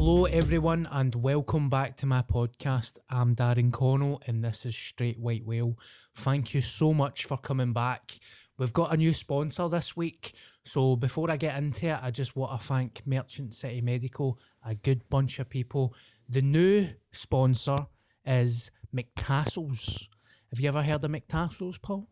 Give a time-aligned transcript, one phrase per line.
[0.00, 2.98] Hello, everyone, and welcome back to my podcast.
[3.10, 5.76] I'm Darren Connell, and this is Straight White Whale.
[6.14, 8.12] Thank you so much for coming back.
[8.58, 12.36] We've got a new sponsor this week, so before I get into it, I just
[12.36, 15.96] want to thank Merchant City Medical, a good bunch of people.
[16.28, 17.78] The new sponsor
[18.24, 20.06] is MacTassos.
[20.50, 22.08] Have you ever heard of MacTassos, Paul?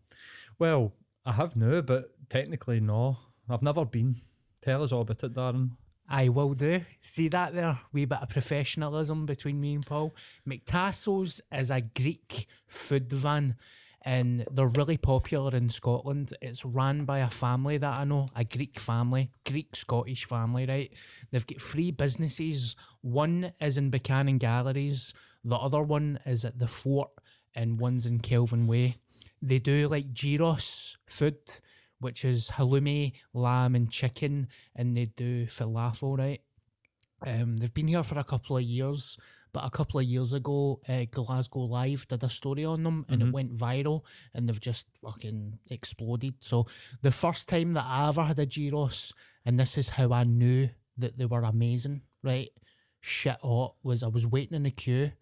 [0.58, 0.92] Well,
[1.24, 3.18] I have now, but technically no.
[3.48, 4.22] I've never been.
[4.60, 5.70] Tell us all about it, Darren.
[6.08, 6.82] I will do.
[7.00, 7.80] See that there?
[7.92, 10.14] Wee bit of professionalism between me and Paul.
[10.48, 13.56] MacTassos is a Greek food van
[14.06, 16.32] and they're really popular in Scotland.
[16.40, 20.92] It's run by a family that I know, a Greek family, Greek Scottish family, right?
[21.32, 22.76] They've got three businesses.
[23.00, 25.12] One is in Buchanan Galleries,
[25.44, 27.10] the other one is at the Fort,
[27.52, 28.96] and one's in Kelvin Way.
[29.42, 31.38] They do like gyros food
[32.00, 36.40] which is halloumi, lamb, and chicken, and they do falafel, right?
[37.26, 39.16] Um, they've been here for a couple of years,
[39.52, 43.22] but a couple of years ago, uh, Glasgow Live did a story on them, and
[43.22, 44.02] it went viral,
[44.34, 46.34] and they've just fucking exploded.
[46.40, 46.66] So
[47.00, 49.14] the first time that I ever had a gyros,
[49.46, 50.68] and this is how I knew
[50.98, 52.50] that they were amazing, right?
[53.00, 55.12] Shit hot was I was waiting in the queue,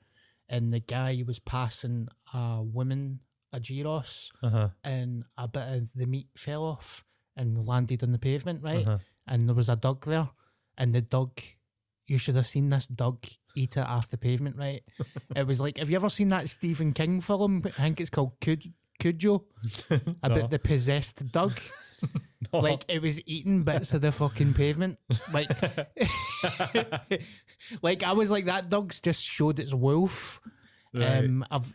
[0.48, 3.20] and the guy was passing a woman
[3.54, 4.69] a gyros Uh-huh.
[4.82, 7.04] and a bit of the meat fell off
[7.37, 8.87] and landed on the pavement, right?
[8.87, 8.98] Uh-huh.
[9.26, 10.28] And there was a dog there,
[10.76, 11.41] and the dog,
[12.06, 13.25] you should have seen this dog
[13.56, 14.82] eat it off the pavement, right?
[15.37, 17.62] it was like, have you ever seen that Stephen King film?
[17.66, 19.44] I think it's called Cud- Cujo,
[20.22, 20.47] about No.
[20.48, 21.59] the possessed dog.
[22.53, 22.59] No.
[22.60, 24.98] Like it was eating bits of the fucking pavement.
[25.32, 25.48] Like,
[27.82, 30.41] like I was like that dog's just showed its wolf.
[30.93, 31.25] Right.
[31.25, 31.75] Um, I've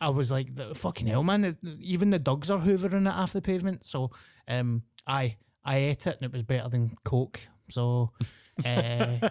[0.00, 1.44] I was like, the fucking hell, man!
[1.44, 3.86] it- Even the dogs are hoovering it off the pavement.
[3.86, 4.10] So,
[4.48, 7.40] um, I I ate it and it was better than Coke.
[7.70, 8.12] So,
[8.64, 9.28] uh,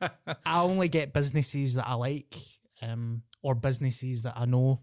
[0.00, 2.34] I only get businesses that I like,
[2.82, 4.80] um, or businesses that I know.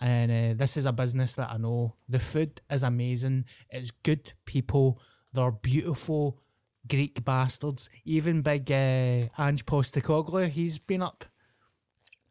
[0.00, 1.94] And uh, this is a business that I know.
[2.08, 3.44] The food is amazing.
[3.70, 5.00] It's good people.
[5.32, 6.40] They're beautiful
[6.88, 7.88] Greek bastards.
[8.04, 11.24] Even big uh, Ange Postecoglou, he's been up.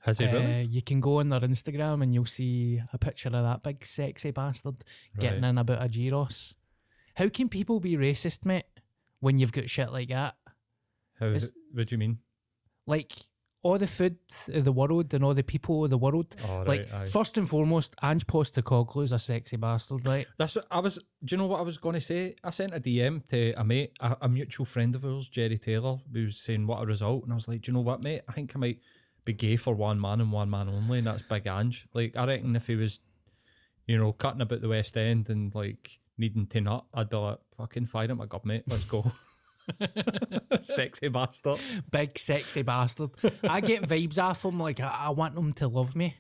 [0.03, 0.59] Has he really?
[0.62, 3.86] Uh, you can go on their Instagram and you'll see a picture of that big
[3.86, 4.84] sexy bastard
[5.18, 5.50] getting Right.
[5.50, 6.53] in about a gyros.
[7.16, 8.66] How can people be racist, mate,
[9.22, 10.36] when you've got shit like that?
[11.19, 11.28] How?
[11.28, 12.19] is- What do you mean?
[12.86, 13.13] Like
[13.62, 14.18] all the food
[14.50, 16.36] of the world and all the people of the world.
[16.50, 17.09] Oh, like right, aye.
[17.09, 20.28] first and foremost, Ange Postecoglou's a sexy bastard, right?
[20.38, 20.96] That's what I was.
[21.24, 22.36] Do you know what I was going to say?
[22.44, 25.96] I sent a DM to a mate, a, a mutual friend of ours, Jerry Taylor,
[26.12, 28.24] who was saying what a result, and I was like, do you know what, mate?
[28.27, 28.80] I think I might
[29.25, 31.88] be gay for one man and one man only, and that's Big Ange.
[31.94, 33.00] Like, I reckon if he was,
[33.88, 37.40] you know, cutting about the West End and like needing to nut, I'd be like,
[37.58, 39.12] fucking fire him, my god, mate, let's go.
[40.62, 41.60] Sexy bastard.
[41.90, 43.12] Big sexy bastard.
[43.44, 46.18] I get vibes off him like I, I want him to love me.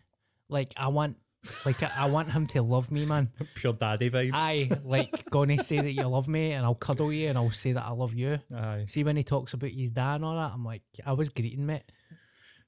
[0.49, 1.17] Like I want
[1.65, 3.31] like I, I want him to love me, man.
[3.55, 4.31] Pure daddy vibes.
[4.33, 7.73] I like gonna say that you love me and I'll cuddle you and I'll say
[7.73, 8.39] that I love you.
[8.55, 8.85] Aye.
[8.87, 11.65] See when he talks about his dad and all that, I'm like, I was greeting
[11.65, 11.83] mate.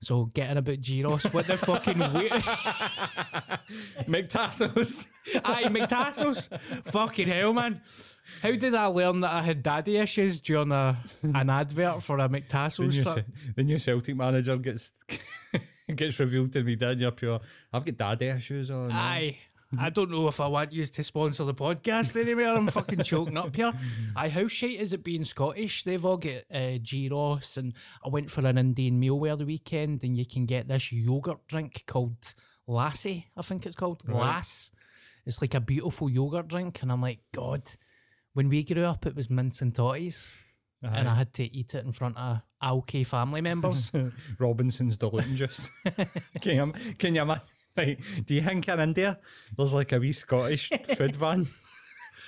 [0.05, 2.31] So getting about Gyros, what the fucking weird.
[4.07, 5.07] MacTassos.
[5.43, 6.59] Aye, MacTassos.
[6.91, 7.81] Fucking hell, man.
[8.43, 12.27] How did I learn that I had daddy issues during a, an advert for a
[12.27, 13.25] the, MacTassos new, strip?
[13.55, 14.93] The new Celtic manager gets
[15.95, 16.75] gets revealed to me.
[16.75, 17.39] Then you're pure.
[17.73, 18.91] I've got daddy issues on.
[18.91, 19.39] Aye.
[19.79, 22.55] I don't know if I want you to sponsor the podcast anymore.
[22.55, 23.73] I'm fucking choking up here.
[24.15, 25.83] I how shite is it being Scottish?
[25.83, 27.73] They've all got uh, gyros, and
[28.03, 31.47] I went for an Indian meal where the weekend, and you can get this yogurt
[31.47, 32.33] drink called
[32.67, 34.01] Lassi, I think it's called.
[34.05, 34.19] Right.
[34.19, 34.71] Lass.
[35.25, 37.63] It's like a beautiful yogurt drink, and I'm like, God,
[38.33, 40.27] when we grew up, it was mince and totties,
[40.83, 43.91] and I had to eat it in front of Alki family members.
[44.39, 45.69] Robinson's diluting juice.
[46.41, 47.43] can you can you imagine?
[47.77, 49.19] Right, do you think in India
[49.57, 51.47] there's like a wee Scottish food van,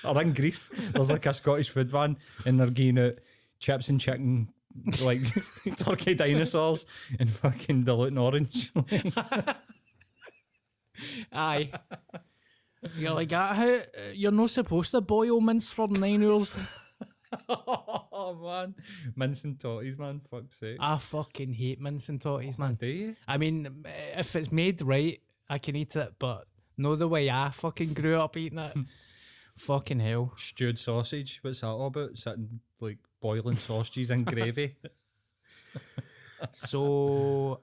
[0.04, 3.14] or in Greece there's like a Scottish food van, and they're giving out
[3.60, 4.50] chips and chicken,
[5.00, 5.22] like
[5.78, 6.86] turkey dinosaurs
[7.20, 8.74] and fucking diluting orange.
[11.32, 11.72] Aye.
[12.98, 13.80] You're like, ah, how,
[14.14, 16.54] you're not supposed to boil mince for nine hours.
[17.50, 18.76] oh man,
[19.16, 20.22] mince and totties, man.
[20.30, 20.78] Fuck's sake.
[20.80, 22.76] I fucking hate mince and totties, man.
[22.76, 23.16] Do you?
[23.28, 23.86] I mean,
[24.16, 26.48] if it's made right, I can eat it, but
[26.78, 28.76] no the way I fucking grew up eating it.
[29.58, 30.34] fucking hell.
[30.38, 31.40] Stewed sausage.
[31.42, 32.18] What's that all about?
[32.18, 34.76] Sitting like boiling sausages and gravy.
[36.54, 37.62] So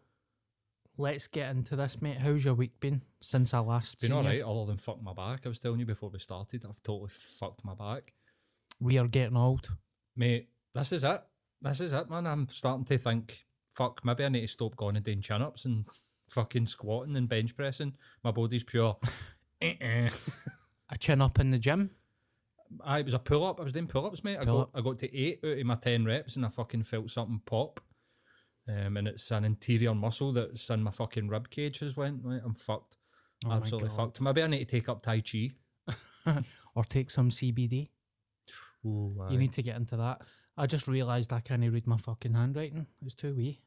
[0.97, 2.19] let's get into this, mate.
[2.19, 4.49] How's your week been since I last Been seen alright, you?
[4.49, 5.43] other than fuck my back.
[5.45, 8.13] I was telling you before we started, I've totally fucked my back.
[8.81, 9.71] We are getting old.
[10.17, 11.23] Mate, this is it.
[11.63, 12.27] This is it, man.
[12.27, 13.45] I'm starting to think,
[13.75, 15.85] fuck, maybe I need to stop going and doing chin ups and
[16.29, 17.95] fucking squatting and bench pressing.
[18.23, 18.97] My body's pure.
[19.61, 20.11] Eh-eh.
[20.91, 21.91] A chin up in the gym.
[22.85, 23.61] I it was a pull up.
[23.61, 24.37] I was doing pull ups, mate.
[24.37, 24.71] I got Pull-up.
[24.75, 27.81] I got to eight out of my ten reps, and I fucking felt something pop.
[28.69, 32.21] Um, and it's an interior muscle that's in my fucking rib cage has went.
[32.23, 32.97] Right, I'm fucked.
[33.47, 34.21] Oh Absolutely fucked.
[34.21, 35.53] Maybe I need to take up Tai Chi.
[36.75, 37.91] or take some CBD.
[38.87, 40.23] Ooh, You need to get into that.
[40.57, 42.87] I just realised I can't read my fucking handwriting.
[43.05, 43.61] It's too wee.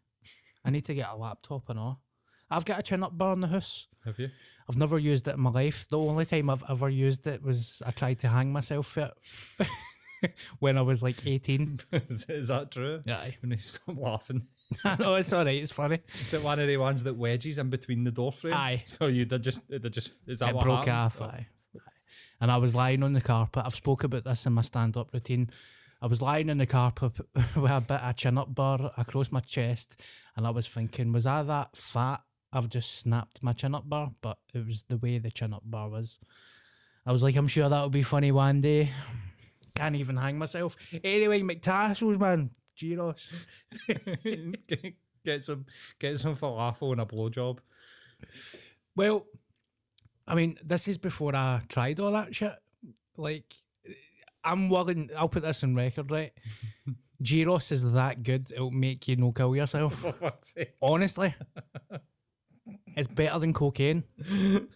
[0.65, 2.01] I need to get a laptop and all.
[2.49, 3.87] I've got a chin up bar in the house.
[4.05, 4.29] have you?
[4.69, 5.87] I've never used it in my life.
[5.89, 9.11] The only time I've ever used it was I tried to hang myself for
[9.61, 9.67] it
[10.59, 11.79] when I was like 18.
[11.93, 13.01] is, is that true?
[13.07, 13.35] Aye.
[13.41, 14.47] When they stop laughing.
[14.83, 15.61] no, know, it's all right.
[15.61, 15.99] It's funny.
[16.25, 18.53] Is it one of the ones that wedges in between the door frame?
[18.55, 18.83] Aye.
[18.85, 21.23] So you did just they just is that it what broke happened?
[21.29, 21.33] off.
[21.33, 21.47] Aye.
[21.75, 21.79] Aye.
[22.41, 23.63] And I was lying on the carpet.
[23.65, 25.49] I've spoke about this in my stand-up routine.
[26.01, 29.95] I was lying on the carpet with a bit of chin-up bar across my chest,
[30.35, 32.21] and I was thinking, was I that fat?
[32.51, 36.17] I've just snapped my chin-up bar, but it was the way the chin-up bar was.
[37.05, 38.91] I was like, I'm sure that'll be funny one day.
[39.75, 40.75] Can't even hang myself.
[41.03, 42.49] Anyway, MacTassos, man.
[42.75, 43.27] Gyros.
[45.23, 45.65] get, some
[45.99, 47.59] get some falafel and a blowjob.
[48.95, 49.25] Well,
[50.27, 52.53] I mean, this is before I tried all that shit.
[53.15, 53.53] Like,
[54.43, 55.09] I'm willing.
[55.15, 56.33] I'll put this on record, right?
[57.21, 59.95] Gyros is that good; it'll make you no kill yourself.
[59.99, 60.73] For fuck's sake.
[60.81, 61.33] Honestly,
[62.95, 64.03] it's better than cocaine.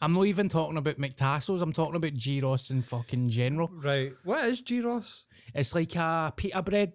[0.00, 1.60] I'm not even talking about MacTassos.
[1.60, 3.68] I'm talking about gyros in fucking general.
[3.72, 4.12] Right.
[4.24, 5.24] What is gyros?
[5.54, 6.94] It's like a pita bread,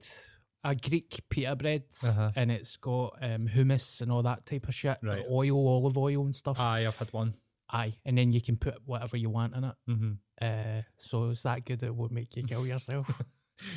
[0.63, 2.31] a Greek pita bread, Uh-huh.
[2.35, 5.23] and it's got um, hummus and all that type of shit, Right.
[5.29, 6.59] oil, olive oil, and stuff.
[6.61, 7.33] Aye, I've had one.
[7.69, 9.75] Aye, and then you can put whatever you want in it.
[9.89, 10.11] Mm-hmm.
[10.41, 13.09] Uh, so it's that good that it would make you kill yourself.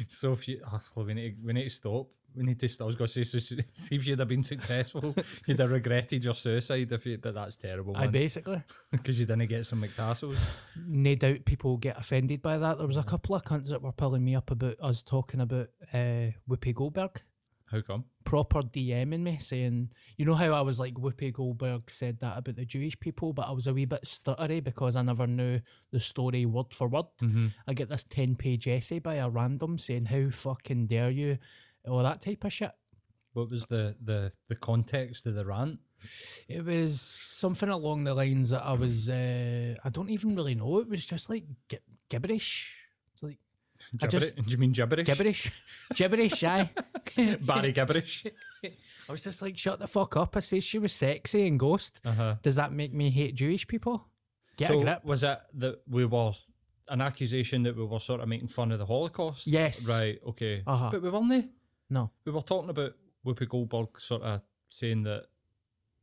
[0.08, 2.08] So if you, oh, we need to, we need to stop.
[2.36, 2.68] We need to.
[2.68, 3.40] st- I was going to say,
[3.72, 5.14] see if you'd have been successful,
[5.46, 6.92] you'd have regretted your suicide.
[6.92, 7.96] If you, but that's terrible.
[7.96, 10.36] I basically, because you didn't get some MacTassos.
[10.86, 12.78] no doubt people get offended by that.
[12.78, 15.68] There was a couple of cunts that were pulling me up about us talking about
[15.92, 17.22] uh, Whoopi Goldberg.
[17.70, 18.04] How come?
[18.24, 22.54] Proper DMing me saying, you know how I was like, Whoopi Goldberg said that about
[22.54, 25.98] the Jewish people, but I was a wee bit stuttery because I never knew the
[25.98, 27.06] story word for word.
[27.20, 27.48] Mm-hmm.
[27.66, 31.38] I get this 10 page essay by a random saying, How fucking dare you?
[31.86, 32.72] All that type of shit.
[33.32, 35.78] What was the the the context of the rant?
[36.48, 40.78] It was something along the lines that I was, uh, I don't even really know.
[40.78, 41.78] It was just like gi-
[42.10, 42.76] gibberish.
[43.14, 43.38] It's Like
[44.02, 45.06] I just- Do you mean gibberish?
[45.06, 45.50] gibberish.
[45.94, 46.70] gibberish, aye.
[47.40, 48.26] Barry gibberish.
[49.08, 50.36] I was just like, shut the fuck up.
[50.36, 51.98] I said she was sexy and ghost.
[52.04, 52.34] Uh huh.
[52.42, 54.04] Does that make me hate Jewish people?
[54.56, 55.04] Get so a grip.
[55.04, 56.32] was it that we were
[56.88, 59.46] an accusation that we were sort of making fun of the Holocaust?
[59.46, 59.86] Yes.
[59.88, 60.18] Right.
[60.28, 60.62] Okay.
[60.66, 60.88] Uh-huh.
[60.92, 61.50] But we weren't.
[61.90, 62.10] No.
[62.24, 62.92] We were talking about
[63.24, 65.24] Whoopi Goldberg sort of saying that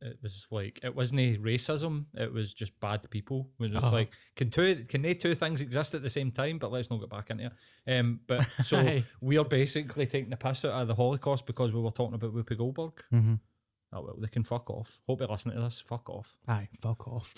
[0.01, 3.49] it was like it wasn't racism; it was just bad people.
[3.57, 3.95] When it's Uh-huh.
[3.95, 6.57] like can two can they two things exist at the same time?
[6.57, 7.45] But let's not get back into
[7.85, 7.99] it.
[7.99, 11.79] Um, but so we are basically taking the piss out of the Holocaust because we
[11.81, 12.93] were talking about Whoopi Goldberg.
[13.13, 13.35] Mm-hmm.
[13.93, 14.99] Oh well, they can fuck off.
[15.07, 15.79] Hope you're listening to this.
[15.79, 16.35] Fuck off.
[16.47, 17.33] Aye, fuck off.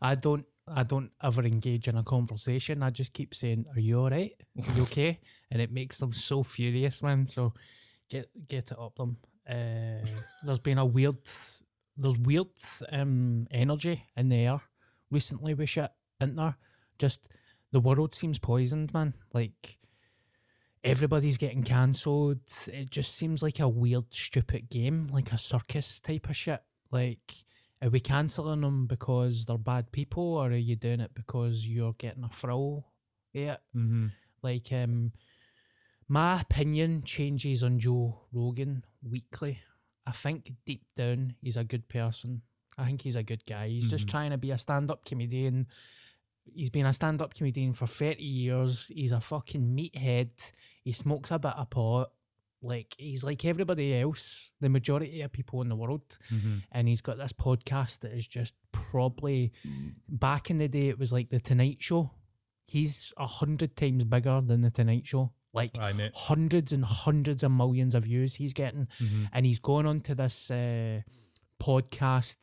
[0.00, 2.82] I don't I don't ever engage in a conversation.
[2.82, 4.32] I just keep saying, Are you alright?
[4.66, 5.20] Are you okay?
[5.50, 7.26] and it makes them so furious, man.
[7.26, 7.52] So
[8.08, 9.16] get get it up them.
[9.48, 10.04] Uh,
[10.44, 11.18] there's been a weird
[11.96, 12.48] there's weird
[12.92, 14.60] um energy in the air
[15.10, 16.56] recently with shit, isn't there?
[16.98, 17.28] Just
[17.72, 19.14] the world seems poisoned, man.
[19.32, 19.78] Like
[20.84, 22.38] everybody's getting cancelled.
[22.68, 26.62] It just seems like a weird, stupid game, like a circus type of shit.
[26.92, 27.34] Like,
[27.82, 31.94] are we cancelling them because they're bad people, or are you doing it because you're
[31.94, 32.86] getting a thrill?
[33.32, 34.06] Yeah, Mm-hmm.
[34.42, 35.12] like um,
[36.08, 39.60] my opinion changes on Joe Rogan weekly.
[40.06, 42.42] I think deep down he's a good person.
[42.78, 43.68] I think he's a good guy.
[43.68, 44.10] He's just Mhm.
[44.10, 45.66] trying to be a stand-up comedian.
[46.54, 48.86] He's been a stand-up comedian for thirty years.
[48.88, 50.30] He's a fucking meathead.
[50.84, 52.12] He smokes a bit of pot.
[52.62, 56.58] Like he's like everybody else, the majority of people in the world Mm-hmm.
[56.72, 59.52] and he's got this podcast that is just probably
[60.08, 62.10] back in the day it was like the Tonight Show.
[62.66, 65.32] He's a hundred times bigger than the Tonight Show.
[65.56, 65.76] Like
[66.14, 69.24] hundreds and hundreds of millions of views he's getting, Mm-hmm.
[69.32, 71.00] and he's going on to this uh,
[71.60, 72.36] podcast,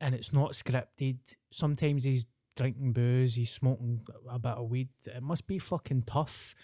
[0.00, 1.18] and it's not scripted.
[1.52, 2.26] Sometimes he's
[2.56, 4.88] drinking booze, he's smoking a bit of weed.
[5.06, 6.54] It must be fucking tough.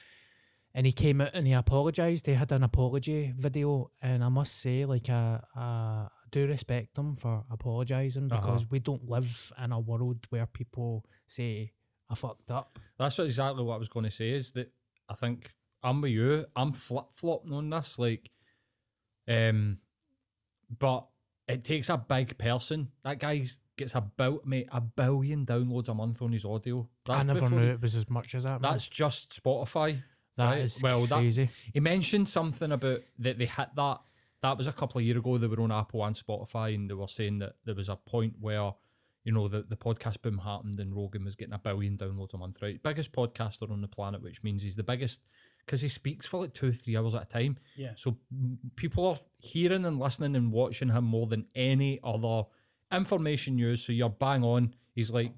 [0.74, 2.26] And he came out and he apologised.
[2.26, 7.14] He had an apology video, and I must say, like, I, I do respect him
[7.16, 8.40] for apologising Uh-huh.
[8.40, 11.72] because we don't live in a world where people say,
[12.10, 12.78] I fucked up.
[12.98, 14.30] That's what exactly what I was going to say.
[14.30, 14.70] Is that
[15.08, 16.46] I think I'm with you.
[16.56, 17.98] I'm flip flopping on this.
[17.98, 18.30] Like,
[19.28, 19.78] um,
[20.78, 21.06] but
[21.48, 22.88] it takes a big person.
[23.02, 23.44] That guy
[23.76, 26.88] gets about mate a billion downloads a month on his audio.
[27.08, 28.60] I never knew he- it was as much as that.
[28.60, 28.72] man.
[28.72, 30.02] That's just Spotify.
[30.36, 30.58] That right?
[30.62, 31.48] is well, that- crazy.
[31.72, 34.00] He mentioned something about that they hit that.
[34.42, 35.38] That was a couple of years ago.
[35.38, 38.34] They were on Apple and Spotify, and they were saying that there was a point
[38.38, 38.72] where,
[39.24, 42.38] you know, the, the podcast boom happened and Rogan was getting a billion downloads a
[42.38, 42.80] month, right?
[42.82, 45.20] Biggest podcaster on the planet, which means he's the biggest
[45.66, 47.58] because he speaks for like two, three hours at a time.
[47.76, 47.92] Yeah.
[47.96, 48.16] So
[48.76, 52.44] people are hearing and listening and watching him more than any other
[52.92, 53.82] information news.
[53.84, 54.74] So you're bang on.
[54.94, 55.32] He's like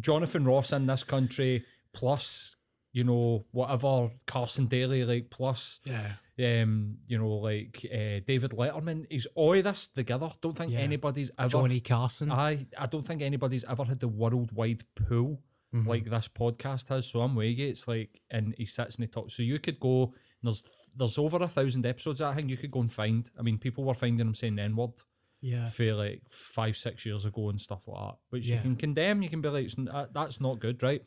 [0.00, 2.56] Jonathan Ross in this country, plus,
[2.92, 6.14] you know, whatever Carson Daly, like, plus, Yeah.
[6.38, 9.06] um, you know, like uh, David Letterman.
[9.10, 10.30] He's all this together.
[10.40, 10.80] Don't think Yeah.
[10.80, 11.48] anybody's ever.
[11.48, 12.30] Johnny Carson.
[12.32, 15.42] I, I don't think anybody's ever had the worldwide pool
[15.74, 15.86] Mhm.
[15.86, 17.06] like this podcast has.
[17.06, 17.68] So I'm you.
[17.68, 19.34] It's like, and he sits and he talks.
[19.36, 20.04] So you could go.
[20.04, 20.12] and
[20.42, 20.62] There's
[20.96, 22.20] there's over a thousand episodes.
[22.20, 23.30] I think you could go and find.
[23.38, 24.90] I mean, people were finding him saying N word
[25.40, 25.68] yeah.
[25.68, 28.56] for like five six years ago and stuff like that, which Yeah.
[28.56, 29.22] you can condemn.
[29.22, 31.02] You can be like, "It's uh, that's not good, right?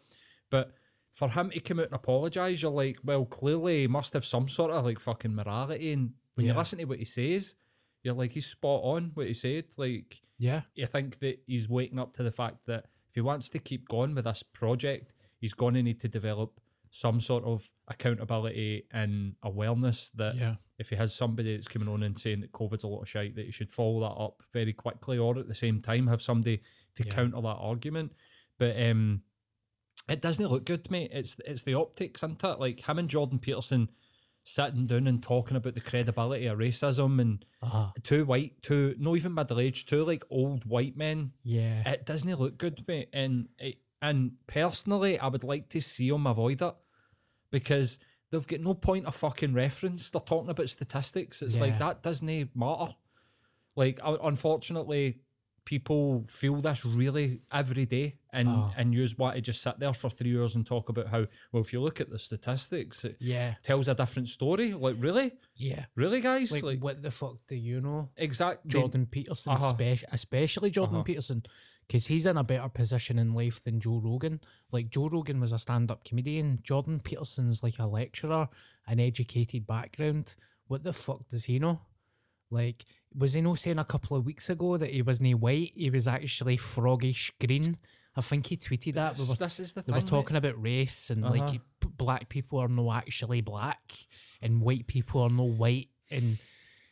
[0.50, 0.74] But
[1.12, 4.48] for him to come out and apologise, you're like, well, clearly he must have some
[4.48, 5.92] sort of like fucking morality.
[5.94, 7.54] And when you listen to what he says,
[8.02, 9.66] you're like, he's spot on what he said.
[9.78, 10.62] Like, Yeah.
[10.82, 13.88] I think that he's waking up to the fact that if he wants to keep
[13.88, 19.36] going with this project, he's going to need to develop some sort of accountability and
[19.44, 20.56] awareness that Yeah.
[20.80, 23.36] if he has somebody that's coming on and saying that COVID's a lot of shite,
[23.36, 26.64] that he should follow that up very quickly, or at the same time have somebody
[26.96, 27.14] to Yeah.
[27.14, 28.14] counter that argument.
[28.58, 29.22] But um,
[30.10, 31.08] it doesn't look good to me.
[31.12, 32.60] It's it's the optics, isn't it?
[32.60, 33.90] Like him and Jordan Peterson
[34.44, 39.16] sitting down and talking about the credibility of racism and Uh, two white, two not
[39.16, 41.90] even middle aged, two like old white men yeah.
[41.90, 43.08] it doesn't look good me.
[43.14, 46.76] And it, and personally, I would like to see them avoid it
[47.52, 48.00] because
[48.32, 50.10] they've got no point of fucking reference.
[50.10, 51.42] They're talking about statistics.
[51.42, 52.96] It's like that doesn't matter.
[53.78, 55.22] Like unfortunately,
[55.66, 58.72] people feel this really every day, and Oh.
[58.76, 61.64] and you want to just sit there for three hours and talk about how well
[61.64, 63.56] if you look at the statistics, it Yeah.
[63.64, 64.74] tells a different story.
[64.74, 65.86] Like really, Yeah.
[65.96, 68.10] really, guys, Like, like, what the fuck do you know?
[68.18, 69.74] exactly Jordan Peterson, Uh-huh.
[69.74, 71.04] spec- especially Jordan Uh-huh.
[71.04, 71.44] Peterson,
[71.88, 74.42] because he's in a better position in life than Joe Rogan.
[74.72, 76.60] Like Joe Rogan was a stand-up comedian.
[76.64, 78.50] Jordan Peterson's like a lecturer,
[78.88, 80.36] an educated background.
[80.68, 81.82] What the fuck does he know?
[82.50, 82.86] Like,
[83.18, 85.72] was he no saying a couple of weeks ago that he wasn't white?
[85.76, 87.78] He was actually froggish green.
[88.16, 89.14] I think he tweeted that.
[89.18, 89.96] We This, were, this is the they thing.
[89.96, 90.08] were mate.
[90.08, 91.58] talking about race and like Uh-huh.
[91.80, 93.92] p- black people are no actually black
[94.42, 96.38] and white people are no white and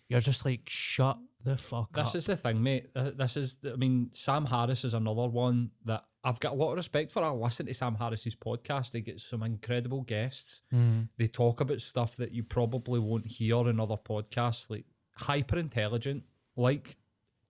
[0.08, 2.06] you're just like shut the fuck up.
[2.06, 2.16] This up.
[2.16, 2.90] is the thing, mate.
[2.94, 6.75] This is, I mean, Sam Harris is another one that I've got a lot of
[6.78, 7.24] respect for.
[7.24, 8.94] I listen to Sam Harris's podcast.
[8.94, 10.62] He gets some incredible guests.
[10.74, 11.08] Mm.
[11.18, 14.86] They talk about stuff that you probably won't hear in other podcasts, like
[15.22, 16.24] hyper intelligent,
[16.56, 16.98] like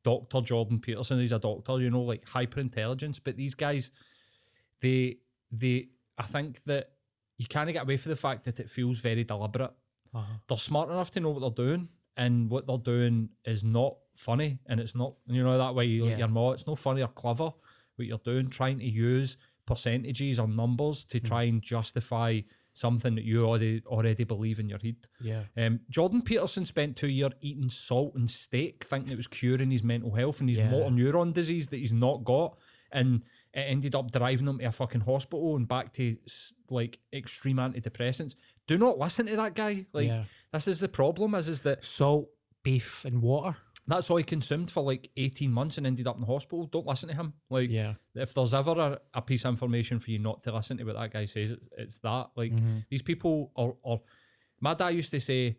[0.04, 0.42] Dr.
[0.42, 1.20] Jordan Peterson.
[1.20, 3.20] He's a doctor, you know, like hyper intelligence.
[3.20, 3.92] But these guys,
[4.82, 5.18] they,
[5.52, 6.92] they, I think that
[7.38, 9.72] you kind of get away from the fact that it feels very deliberate
[10.14, 10.34] Uh-huh.
[10.48, 14.60] they're smart enough to know what they're doing and what they're doing is not funny,
[14.68, 16.18] and it's not you know that way you, Yeah.
[16.18, 16.52] you're not.
[16.54, 17.52] It's not funny or clever
[17.96, 18.50] what you're doing.
[18.50, 22.42] Trying to use percentages or numbers to try and justify
[22.74, 24.96] something that you already already believe in your head.
[25.20, 25.44] Yeah.
[25.58, 29.84] Um, Jordan Peterson spent two years eating salt and steak, thinking it was curing his
[29.84, 30.70] mental health and his Yeah.
[30.72, 32.58] motor neuron disease that he's not got,
[32.92, 33.24] and
[33.54, 36.16] it ended up driving him to a fucking hospital and back to
[36.70, 38.36] like extreme antidepressants.
[38.68, 39.86] Do not listen to that guy.
[39.92, 40.24] Like Yeah.
[40.54, 41.36] this is the problem.
[41.36, 42.30] Is is that Salt,
[42.64, 43.58] beef, and water.
[43.88, 46.66] That's all he consumed for like eighteen months and ended up in the hospital.
[46.68, 47.34] Don't listen to him.
[47.50, 47.94] Like Yeah.
[48.16, 50.96] if there's ever a, a piece of information for you not to listen to what
[50.96, 52.28] that guy says, it's, it's that.
[52.36, 52.78] Like Mm-hmm.
[52.90, 54.00] these people are, are.
[54.60, 55.58] My dad used to say,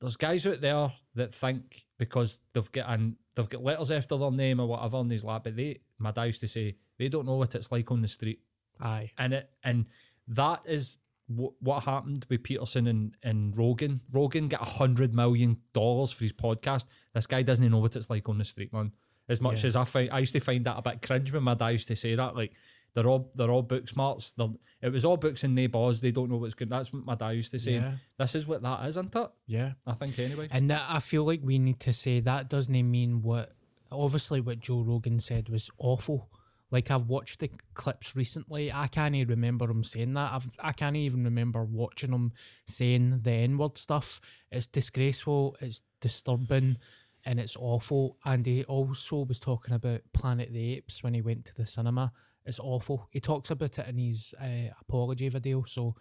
[0.00, 4.30] "There's guys out there that think because they've got and they've got letters after their
[4.30, 7.26] name or whatever, on he's like, but they." My dad used to say they don't
[7.26, 8.40] know what it's like on the street,
[8.80, 9.10] Aye.
[9.18, 9.84] and it and
[10.28, 10.96] that is.
[11.34, 14.00] What, what happened with Peterson and, and Rogan?
[14.12, 16.86] Rogan got a hundred million dollars for his podcast.
[17.14, 18.92] This guy doesn't even know what it's like on the street, man.
[19.28, 19.68] As much Yeah.
[19.68, 21.88] as I find, I used to find that a bit cringe when my dad used
[21.88, 22.34] to say that.
[22.34, 22.52] Like
[22.94, 24.32] they're all they're all book smarts.
[24.36, 24.48] They're,
[24.82, 26.00] it was all books and no bars.
[26.00, 26.68] They don't know what's good.
[26.70, 27.74] That's what my dad used to say.
[27.74, 27.92] Yeah.
[28.18, 29.30] This is what that is, isn't it?
[29.46, 29.72] Yeah.
[29.86, 30.48] I think anyway.
[30.50, 33.52] And that I feel like we need to say that doesn't mean what
[33.92, 36.28] obviously what Joe Rogan said was awful.
[36.70, 38.72] Like I've watched the clips recently.
[38.72, 40.32] I can't even remember him saying that.
[40.32, 42.32] I've I can't even remember watching him
[42.66, 44.20] saying the N word stuff.
[44.52, 46.78] It's disgraceful, it's disturbing,
[47.24, 48.18] and it's awful.
[48.24, 51.66] And he also was talking about Planet of the Apes when he went to the
[51.66, 52.12] cinema.
[52.46, 53.08] It's awful.
[53.10, 55.64] He talks about it in his uh, apology video.
[55.64, 55.96] So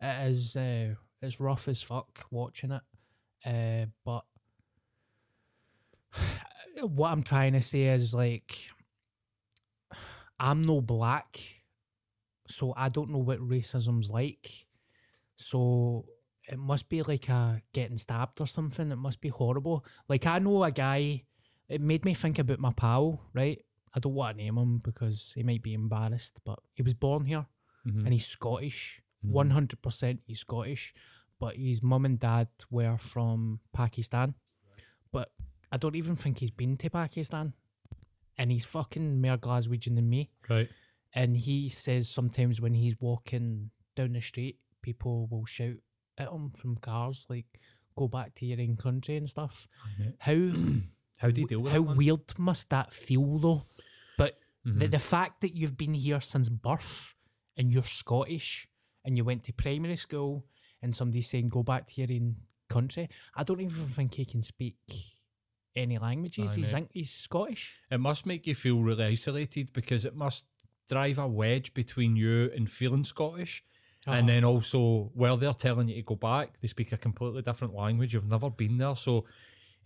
[0.00, 2.82] it is uh, it's rough as fuck watching it.
[3.46, 4.24] Uh, but
[6.82, 8.68] what I'm trying to say is like
[10.40, 11.38] I'm no black,
[12.46, 14.66] so I don't know what racism's like.
[15.36, 16.06] So
[16.48, 18.90] it must be like a getting stabbed or something.
[18.90, 19.84] It must be horrible.
[20.08, 21.24] Like I know a guy.
[21.68, 23.20] It made me think about my pal.
[23.34, 23.62] Right.
[23.94, 27.24] I don't want to name him because he might be embarrassed, but he was born
[27.26, 27.46] here
[27.86, 28.04] Mhm.
[28.04, 29.02] and he's Scottish.
[29.24, 29.30] Mhm.
[29.30, 30.94] One hundred percent, he's Scottish,
[31.38, 34.34] but his mum and dad were from Pakistan.
[35.12, 35.32] But
[35.72, 37.52] I don't even think he's been to Pakistan,
[38.38, 40.30] and he's fucking more Glaswegian than me.
[40.48, 40.68] Right.
[41.14, 45.76] And he says sometimes when he's walking down the street, people will shout
[46.18, 47.46] at him from cars like
[47.96, 49.68] "Go back to your own country" and stuff.
[50.18, 50.52] How
[51.16, 53.66] How do you deal with how weird must that feel though?
[54.16, 54.90] But the, Mhm.
[54.92, 57.14] the fact that you've been here since birth
[57.56, 58.68] and you're Scottish
[59.04, 60.46] and you went to primary school
[60.80, 62.36] and somebody's saying go back to your own
[62.68, 64.76] country, I don't even think he can speak
[65.78, 66.52] any languages.
[66.52, 66.88] Aye, he's, mate.
[66.92, 67.76] he's Scottish.
[67.90, 70.44] It must make you feel really isolated because it must
[70.90, 73.62] drive a wedge between you and feeling Scottish.
[74.06, 74.32] And Oh.
[74.32, 78.14] then also, while they're telling you to go back, they speak a completely different language.
[78.14, 78.96] You've never been there.
[78.96, 79.24] So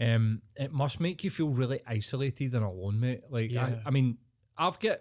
[0.00, 3.22] um, it must make you feel really isolated and alone, mate.
[3.30, 3.66] Like, Yeah.
[3.84, 4.18] I, I mean,
[4.56, 4.98] I've got,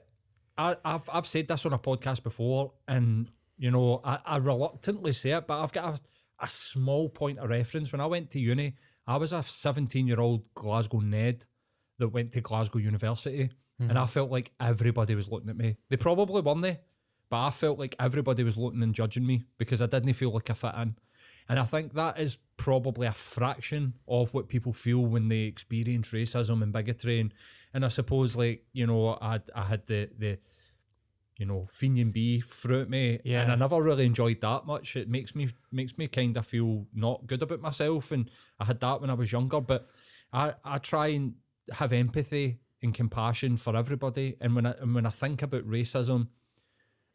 [0.58, 5.12] I, I've, I've said this on a podcast before, and, you know, I, I reluctantly
[5.14, 6.00] say it, but I've got a,
[6.46, 7.92] a small point of reference.
[7.92, 8.76] When I went to uni,
[9.08, 11.46] I was a 17 year old Glasgow Ned
[12.00, 13.98] that went to Glasgow University, and hmm.
[13.98, 15.78] I felt like everybody was looking at me.
[15.90, 16.80] They probably weren't they,
[17.30, 20.50] but I felt like everybody was looking and judging me because I didn't feel like
[20.50, 20.96] I fit in.
[21.50, 26.10] And I think that is probably a fraction of what people feel when they experience
[26.10, 27.20] racism and bigotry.
[27.20, 27.34] And,
[27.74, 30.38] and I suppose, like, you know, I, I had the, the
[31.38, 33.20] you know, Fenian Bee through me.
[33.24, 33.42] Yeah.
[33.42, 34.96] And I never really enjoyed that much.
[34.96, 38.12] It makes me makes me kind of feel not good about myself.
[38.12, 39.62] And I had that when I was younger.
[39.62, 39.88] But
[40.32, 41.34] I, I try and
[41.74, 44.38] have empathy and compassion for everybody.
[44.42, 46.28] And when I and when I think about racism,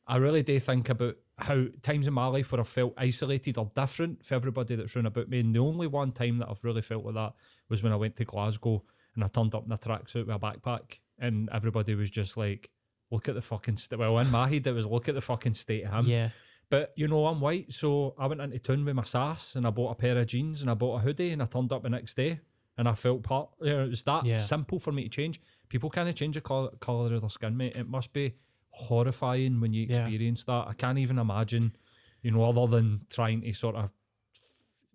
[0.07, 3.71] I really do think about how times in my life where I felt isolated or
[3.75, 5.41] different for everybody that's round about me.
[5.41, 7.35] And the only one time that I've really felt like that
[7.69, 8.83] was when I went to Glasgow
[9.15, 12.71] and I turned up in a tracksuit with a backpack and everybody was just like,
[13.11, 13.99] look at the fucking state.
[13.99, 16.07] Well, in my head, it was look at the fucking state of him.
[16.07, 16.31] yeah.
[16.69, 19.71] But you know, I'm white, so I went into town with my sass and I
[19.71, 21.89] bought a pair of jeans and I bought a hoodie and I turned up the
[21.91, 22.41] next day
[22.77, 23.51] and I felt part.
[23.61, 24.39] You know, it was that Yeah.
[24.39, 25.41] simple for me to change.
[25.69, 27.77] People can't change the colour, colour of their skin, mate.
[27.77, 28.35] It must be
[28.71, 29.99] horrifying when you Yeah.
[30.01, 30.67] experience that.
[30.69, 31.77] I can't even imagine,
[32.23, 33.91] you know, other than trying to sort of,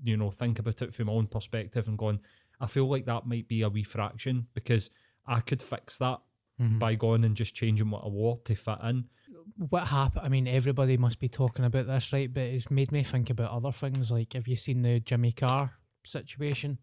[0.04, 2.20] you know, think about it from my own perspective and going,
[2.60, 4.90] I feel like that might be a wee fraction because
[5.26, 6.20] I could fix that
[6.62, 6.78] Mm-hmm.
[6.78, 9.06] by going and just changing what I wore to fit in.
[9.58, 10.24] What happened?
[10.24, 12.32] I mean, everybody must be talking about this, right?
[12.32, 14.12] But it's made me think about other things.
[14.12, 15.72] Like, have you seen the Jimmy Carr
[16.04, 16.78] situation?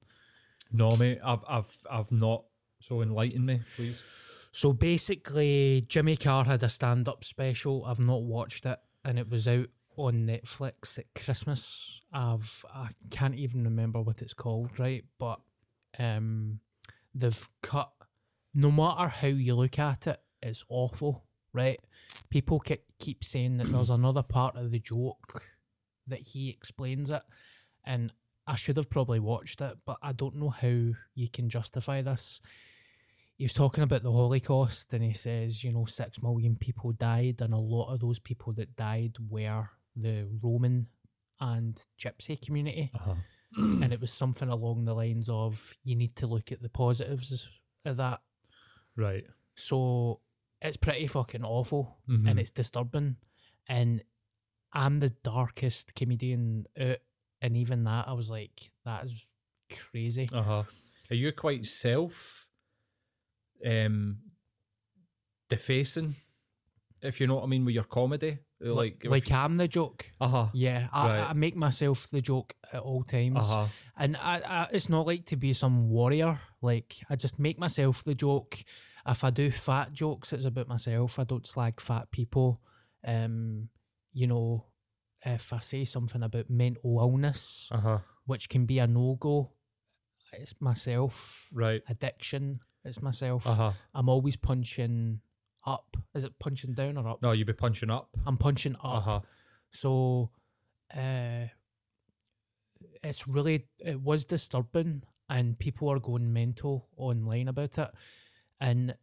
[0.73, 2.45] No, mate, I've, I've, I've not.
[2.81, 4.03] So enlighten me, please.
[4.51, 7.85] So basically, Jimmy Carr had a stand up special.
[7.85, 12.01] I've not watched it, and it was out on Netflix at Christmas.
[12.13, 15.05] I've I can't even remember what it's called, right?
[15.19, 15.41] But
[15.99, 16.61] um,
[17.15, 17.91] they've cut.
[18.59, 21.79] No matter how you look at it, it's awful, right?
[22.29, 25.43] People ke- keep saying that there's another part of the joke
[26.07, 27.23] that he explains it,
[27.85, 28.13] and
[28.47, 30.67] I should have probably watched it, but I don't know how
[31.15, 32.41] you can justify this.
[33.37, 37.41] He was talking about the Holocaust, and he says, you know, six million people died,
[37.41, 40.89] and a lot of those people that died were the Roman
[41.41, 43.15] and Gypsy community Uh-huh.
[43.57, 47.49] and it was something along the lines of you need to look at the positives
[47.85, 48.21] of that.
[48.99, 49.25] Right.
[49.55, 50.21] So
[50.61, 52.29] it's pretty fucking awful Mhm.
[52.29, 53.17] and it's disturbing.
[53.69, 54.03] And
[54.73, 56.99] I'm the darkest comedian out,
[57.41, 59.27] and even that I was like, that is
[59.71, 60.29] crazy.
[60.33, 60.63] Uh huh.
[61.11, 62.47] Are you quite self
[63.65, 64.19] um
[65.49, 66.17] defacing?
[67.03, 70.07] If you know what I mean with your comedy, like like I'm the joke.
[70.21, 71.31] uh huh, Yeah, I, Right.
[71.31, 73.37] I make myself the joke at all times.
[73.39, 76.41] uh huh, And I, I, it's not like to be some warrior.
[76.61, 78.59] Like I just make myself the joke.
[79.09, 81.19] If I do fat jokes, it's about myself.
[81.19, 82.61] I don't slag fat people.
[83.07, 83.71] Um,
[84.13, 84.67] you know,
[85.25, 87.99] if I say something about mental illness, uh huh.
[88.27, 89.53] which can be a no go,
[90.33, 91.49] it's myself.
[91.53, 91.83] Right.
[91.89, 93.47] Addiction, it's myself.
[93.47, 93.73] Uh huh.
[93.95, 95.21] I'm always punching
[95.67, 95.97] up.
[96.15, 97.23] Is it punching down or up?
[97.23, 98.11] No, you'd be punching up.
[98.27, 98.85] I'm punching up.
[98.85, 99.21] Uh huh.
[99.71, 100.31] So,
[100.95, 101.47] uh,
[103.03, 107.91] it's really it was disturbing, and people are going mental online about it.
[108.61, 108.95] And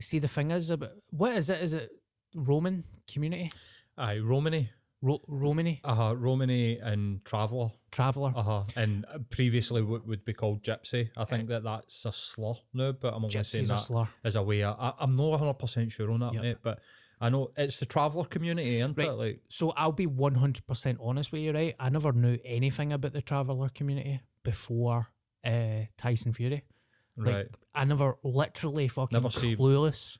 [0.00, 1.60] see, the thing is about what is it?
[1.62, 1.90] Is it
[2.34, 3.50] Roman community?
[3.96, 4.70] Aye, Romany.
[5.02, 6.16] Ro- Romany Uh huh.
[6.16, 7.70] Romany and Traveller.
[7.92, 8.32] traveler.
[8.34, 8.64] Uh huh.
[8.76, 11.10] And previously what would be called Gypsy.
[11.16, 14.08] I think that that's a slur now, but I'm only saying Gypsy's a that slur.
[14.24, 14.62] as a way.
[14.62, 16.42] of- I, I'm not 100 percent sure on that, Yep.
[16.42, 16.56] mate.
[16.62, 16.80] But
[17.20, 19.08] I know it's the Traveller community, isn't Right.
[19.08, 19.12] it?
[19.12, 21.74] Like, So I'll be one hundred percent honest with you, right?
[21.78, 25.08] I never knew anything about the traveler community before
[25.44, 26.64] uh, Tyson Fury.
[27.16, 27.46] Like, right.
[27.74, 30.18] I never literally fucking Never see- clueless.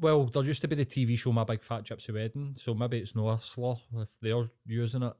[0.00, 2.98] Well, there used to be the TV show My Big Fat Gypsy Wedding, so maybe
[2.98, 5.12] it's no a slur if they're using it.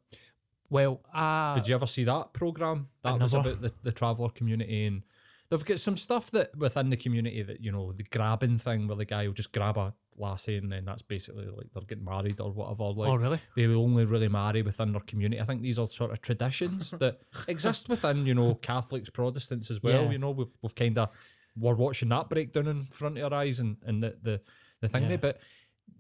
[0.69, 2.89] Well, uh, Did you ever see that program?
[3.05, 3.51] I That was never.
[3.51, 5.03] about the, the traveller community, and
[5.51, 8.97] they've got some stuff that within the community that you know the grabbing thing, where
[8.97, 12.41] the guy will just grab a lassie, and then that's basically like they're getting married
[12.41, 12.85] or whatever.
[12.85, 13.41] Like oh really?
[13.57, 15.41] they will only really marry within their community.
[15.41, 19.83] I think these are sort of traditions that exist within you know Catholics, Protestants as
[19.83, 20.05] well.
[20.05, 20.11] Yeah.
[20.11, 21.11] You know, we've we've kind of
[21.57, 24.41] we're watching that breakdown in front of our eyes, and and the the,
[24.81, 25.09] the thing Yeah.
[25.11, 25.41] there, but.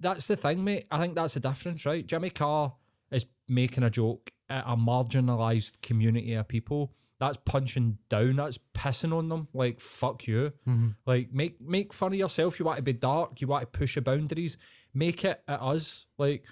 [0.00, 0.86] That's the thing, mate.
[0.92, 2.06] I think that's the difference, right?
[2.06, 2.74] Jimmy Carr
[3.10, 6.92] is making a joke at a marginalised community of people.
[7.20, 8.36] That's punching down.
[8.36, 9.48] That's pissing on them.
[9.52, 10.52] Like fuck you.
[10.66, 10.88] Mm-hmm.
[11.06, 12.58] Like make make fun of yourself.
[12.58, 13.40] You want to be dark.
[13.40, 14.56] You want to push your boundaries.
[14.94, 16.06] Make it at us.
[16.16, 16.44] Like,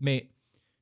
[0.00, 0.30] mate,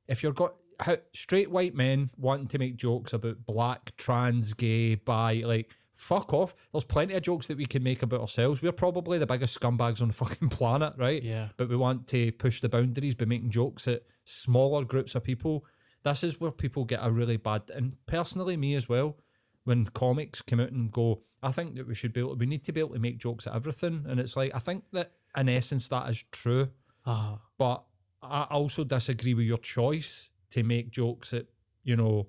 [0.07, 4.95] if you're got how straight white men wanting to make jokes about black, trans, gay,
[4.95, 6.55] bi, like fuck off.
[6.71, 8.61] There's plenty of jokes that we can make about ourselves.
[8.61, 11.21] We're probably the biggest scumbags on the fucking planet, right?
[11.21, 11.49] Yeah.
[11.57, 15.65] But we want to push the boundaries by making jokes at smaller groups of people.
[16.07, 19.17] This is where people get a really bad and personally me as well,
[19.65, 22.63] when comics come out and go, I think that we should be able we need
[22.65, 24.05] to be able to make jokes at everything.
[24.07, 26.69] And it's like I think that in essence that is true.
[27.05, 27.83] Ah, But
[28.21, 31.45] I also disagree with your choice to make jokes at,
[31.83, 32.27] you know,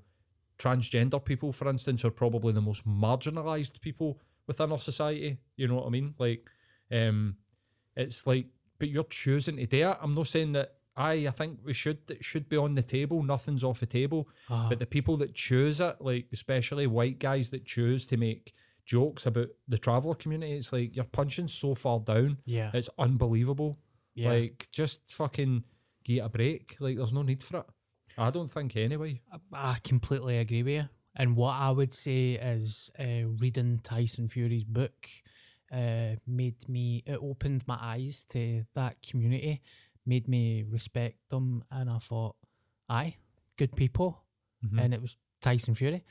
[0.59, 5.39] transgender people, for instance, are probably the most marginalised people within our society.
[5.57, 6.15] You know what I mean?
[6.19, 6.51] Like,
[6.91, 7.37] um,
[7.97, 8.47] it's like,
[8.79, 9.99] but you're choosing to do it.
[10.01, 10.75] I'm not saying that.
[10.99, 13.23] I I think we should it should be on the table.
[13.23, 14.29] Nothing's off the table.
[14.51, 14.69] ah.
[14.69, 18.53] But the people that choose it, like especially white guys that choose to make
[18.85, 22.39] jokes about the traveller community, it's like you're punching so far down.
[22.47, 23.79] yeah, It's unbelievable.
[24.15, 24.31] yeah.
[24.33, 25.65] Like, just fucking
[26.05, 26.77] get a break.
[26.81, 27.67] Like, there's no need for it.
[28.17, 29.21] I don't think anyway.
[29.53, 30.89] I completely agree with you.
[31.15, 35.07] And what I would say is uh, reading Tyson Fury's book
[35.71, 39.61] uh, made me, it opened my eyes to that community,
[40.09, 41.63] made me respect them.
[41.71, 42.35] And I thought,
[42.89, 43.17] aye,
[43.57, 44.25] good people.
[44.65, 44.81] Mhm.
[44.83, 46.05] And it was Tyson Fury.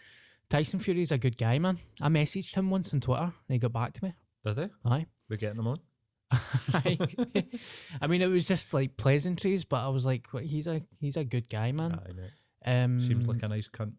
[0.50, 1.80] Tyson Fury's a good guy, man.
[2.00, 4.14] I messaged him once on Twitter and he got back to me.
[4.46, 4.70] Did they?
[4.86, 5.08] Aye.
[5.28, 5.80] We're getting them on.
[6.74, 6.98] Aye.
[8.02, 11.26] I mean, it was just like pleasantries, but I was like, he's a he's a
[11.26, 12.00] good guy, man.
[12.66, 12.84] Aye.
[12.84, 13.94] Um, Seems like a nice cunt.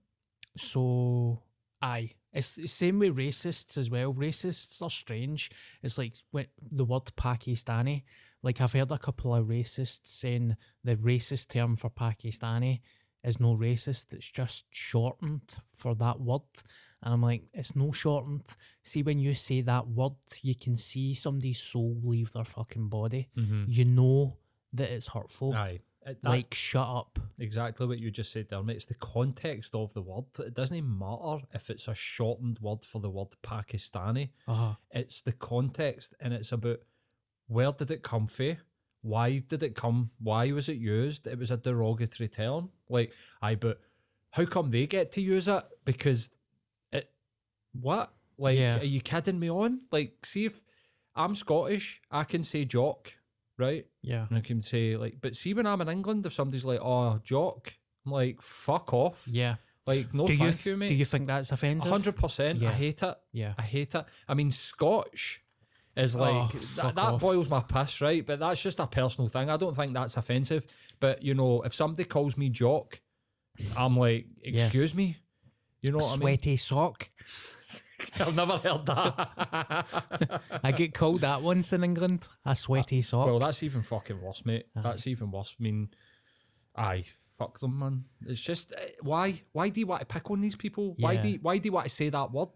[0.56, 1.42] So,
[1.82, 2.12] aye.
[2.33, 4.12] It's the same with racists as well.
[4.12, 5.51] Racists are strange.
[5.83, 8.03] It's like when the word Pakistani.
[8.43, 12.81] Like I've heard a couple of racists saying the racist term for Pakistani
[13.25, 14.12] is no racist.
[14.12, 16.43] It's just shortened for that word.
[17.03, 18.47] And I'm like, it's no shortened.
[18.83, 20.12] See, when you say that word,
[20.43, 23.29] you can see somebody's soul leave their fucking body.
[23.37, 23.64] Mm-hmm.
[23.69, 24.37] You know
[24.73, 25.55] that it's hurtful.
[25.55, 25.81] Aye.
[26.11, 27.18] It- that- like shut up.
[27.38, 28.77] exactly what you just said there, mate.
[28.77, 30.25] It's the context of the word.
[30.38, 34.31] It doesn't matter if it's a shortened word for the word Pakistani.
[34.47, 36.81] Uh, It's the context, and it's about
[37.47, 38.57] where did it come from?
[39.03, 40.11] Why did it come?
[40.18, 41.27] Why was it used?
[41.27, 42.71] It was a derogatory term.
[42.88, 43.81] Like, I but
[44.33, 45.64] how come they get to use it?
[45.85, 46.31] Because
[46.92, 47.11] it
[47.73, 48.12] what?
[48.37, 48.81] Like, Yeah.
[48.81, 49.83] are you kidding me on?
[49.92, 50.62] Like, see if
[51.14, 53.14] I'm Scottish, I can say jock,
[53.59, 53.87] right?
[54.03, 54.27] yeah.
[54.29, 57.21] And I can say like, but see when I'm in England, if somebody's like, "Oh,
[57.25, 57.75] jock,"
[58.07, 59.57] I'm like, "Fuck off!" Yeah.
[59.87, 60.88] Like, no, do you thank th- you, mate.
[60.88, 61.90] do you think that's offensive?
[61.90, 62.62] hundred percent.
[62.62, 63.14] I hate it.
[63.33, 63.55] Yeah.
[63.57, 64.05] I hate it.
[64.29, 65.42] I mean, Scotch
[65.97, 68.25] is oh, like Oh, that, boils my piss, right?
[68.25, 69.49] But that's just a personal thing.
[69.49, 70.66] I don't think that's offensive.
[71.01, 73.01] But you know, if somebody calls me jock,
[73.77, 74.64] I'm like, Yeah.
[74.66, 75.16] excuse me.
[75.81, 77.09] You know what Sweaty sock.
[77.09, 77.58] I mean?
[78.20, 80.42] I've never heard that.
[80.62, 82.26] I get called that once in England.
[82.44, 83.26] A sweaty sock.
[83.26, 84.66] well, that's even fucking worse, mate.
[84.76, 84.82] Aye.
[84.82, 85.56] That's even worse.
[85.58, 85.88] I mean,
[86.76, 87.04] aye,
[87.38, 88.04] fuck them, man.
[88.26, 89.42] It's just eh, why?
[89.52, 90.94] Why do you want to pick on these people?
[90.98, 92.48] Why do you, Why do you want to say that word?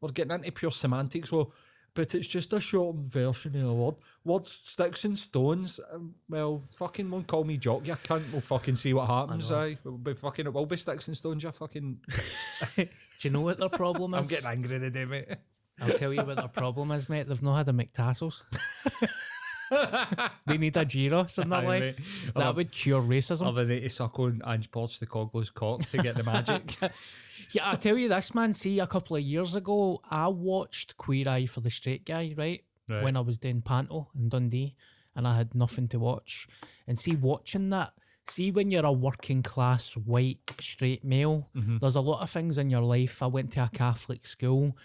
[0.00, 1.32] We're getting into pure semantics.
[1.32, 1.52] Well,
[1.94, 3.94] but it's just a shortened version of a word.
[4.24, 5.78] Words, sticks and stones.
[5.92, 7.86] Um, well, fucking won't call me jock.
[7.86, 8.32] You cunt.
[8.32, 9.50] We'll fucking see what happens.
[9.52, 10.46] I, Aye, we'll be fucking.
[10.46, 11.42] It will be sticks and stones.
[11.44, 12.00] You fucking.
[13.20, 14.18] do you know what their problem is?
[14.22, 15.28] I'm getting angry today, mate.
[15.80, 17.28] I'll tell you what their problem is, mate.
[17.28, 18.42] They've not had a MacTassos.
[20.46, 21.80] they need a Gyros in their Aye, life.
[21.80, 22.34] mate.
[22.34, 23.46] That would cure racism.
[23.46, 26.76] Or they need to suck on Ange Postecoglou's cock to get the magic.
[27.50, 28.54] Yeah, I'll tell you this, man.
[28.54, 32.64] See, a couple of years ago, I watched Queer Eye for the Straight Guy, right?
[32.88, 33.02] Right.
[33.02, 34.76] When I was doing Panto in Dundee
[35.16, 36.48] and I had nothing to watch.
[36.86, 37.92] And see, watching that,
[38.28, 41.80] see, when you're a working class, white, straight male, Mhm.
[41.80, 43.22] there's a lot of things in your life.
[43.22, 44.76] I went to a Catholic school.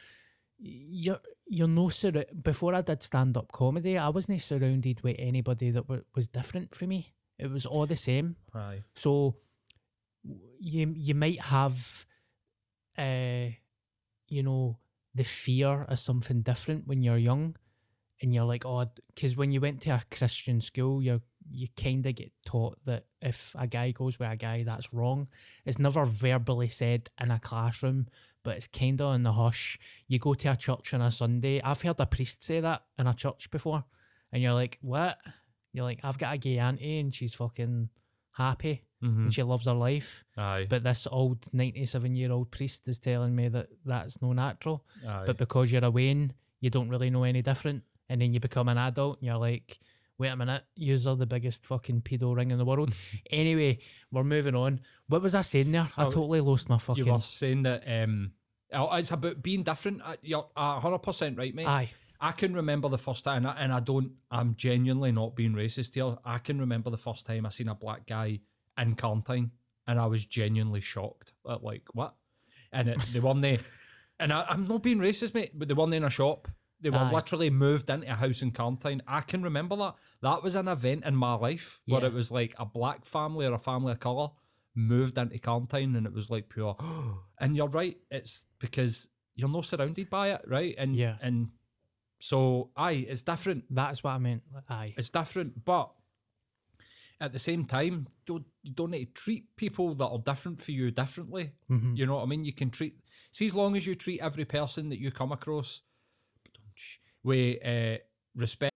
[0.58, 5.72] You're, you're no sur- before I did stand up comedy, I wasn't surrounded with anybody
[5.72, 7.14] that wa- was different from me.
[7.38, 8.36] It was all the same.
[8.54, 8.84] Aye.
[8.96, 9.38] So
[10.60, 12.06] you you might have,
[12.98, 13.48] uh,
[14.28, 14.80] you know,
[15.16, 17.56] the fear of something different when you're young,
[18.22, 22.06] and you're like, oh, because when you went to a Christian school, you you kind
[22.06, 25.28] of get taught that if a guy goes with a guy, that's wrong.
[25.66, 28.08] It's never verbally said in a classroom,
[28.44, 29.78] but it's kind of in the hush.
[30.08, 31.62] You go to a church on a Sunday.
[31.62, 33.84] I've heard a priest say that in a church before,
[34.32, 35.18] and you're like, what?
[35.74, 37.90] You're like, I've got a gay auntie, and she's fucking
[38.32, 39.24] happy Mhm.
[39.26, 40.24] and she loves her life.
[40.38, 40.66] Aye.
[40.70, 44.86] But this old 97 year old priest is telling me that that's no natural.
[45.08, 45.24] Aye.
[45.26, 47.84] But because you're a Wayne, you don't really know any different.
[48.10, 49.80] And then you become an adult and you're like,
[50.20, 52.94] wait a minute, yous are the biggest fucking pedo ring in the world.
[53.32, 53.80] anyway,
[54.12, 54.82] we're moving on.
[55.08, 55.90] What was I saying there?
[55.98, 57.06] I Oh, totally lost my fucking.
[57.06, 58.32] you were saying that um,
[58.74, 60.02] oh, it's about being different.
[60.22, 61.68] You're hundred percent right, mate.
[61.68, 61.90] Aye.
[62.22, 64.12] I can remember the first time, and I, and I don't.
[64.30, 66.18] I'm genuinely not being racist here.
[66.26, 68.42] I can remember the first time I seen a black guy
[68.78, 69.52] in Carntyne,
[69.88, 71.32] and I was genuinely shocked.
[71.50, 72.16] At like what?
[72.74, 73.60] And it, they weren't there.
[74.22, 76.50] And I, I'm not being racist, mate, but they weren't in a shop.
[76.82, 77.12] They were Aye.
[77.14, 79.02] literally moved into a house in Carntyne.
[79.08, 79.96] I can remember that.
[80.22, 82.08] That was an event in my life where Yeah.
[82.08, 84.30] it was like a black family or a family of colour
[84.76, 86.76] moved into Carntyne, and it was like pure.
[87.40, 87.98] and you're right.
[88.12, 90.76] It's because you're not surrounded by it, right?
[90.78, 91.18] And Yeah.
[91.22, 91.50] and
[92.20, 93.64] so aye, it's different.
[93.74, 94.44] That's what I meant.
[94.70, 94.94] Aye.
[94.98, 95.94] It's different, but
[97.22, 100.72] at the same time, don't you don't need to treat people that are different for
[100.72, 101.54] you differently.
[101.70, 101.98] Mhm.
[101.98, 102.44] You know what I mean?
[102.46, 103.00] You can treat
[103.32, 105.82] see as long as you treat every person that you come across
[107.24, 107.98] with uh,
[108.36, 108.76] respect.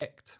[0.00, 0.38] respect.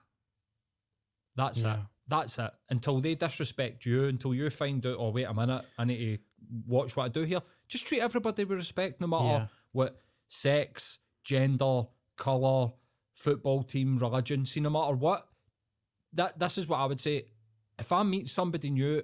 [1.36, 1.78] That's it.
[2.08, 2.50] That's it.
[2.68, 6.18] Until they disrespect you, until you find out, oh, wait a minute, I need to
[6.66, 7.40] watch what I do here.
[7.68, 9.46] Just treat everybody with respect, no matter Yeah.
[9.72, 11.84] what sex, gender,
[12.16, 12.72] colour,
[13.14, 15.28] football team, religion, see, no matter what.
[16.12, 17.26] That This is what I would say.
[17.78, 19.02] If I meet somebody new,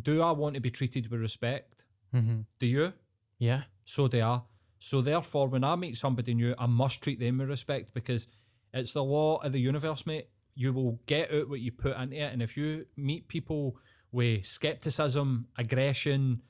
[0.00, 1.86] do I want to be treated with respect?
[2.14, 2.40] Mm-hmm.
[2.58, 2.92] Do you?
[3.38, 3.62] Yeah.
[3.84, 4.44] So they are.
[4.78, 8.28] So therefore, when I meet somebody new, I must treat them with respect because
[8.72, 10.28] it's the law of the universe, mate.
[10.54, 13.76] You will get out what you put into it, and if you meet people
[14.10, 16.42] with skepticism, aggression,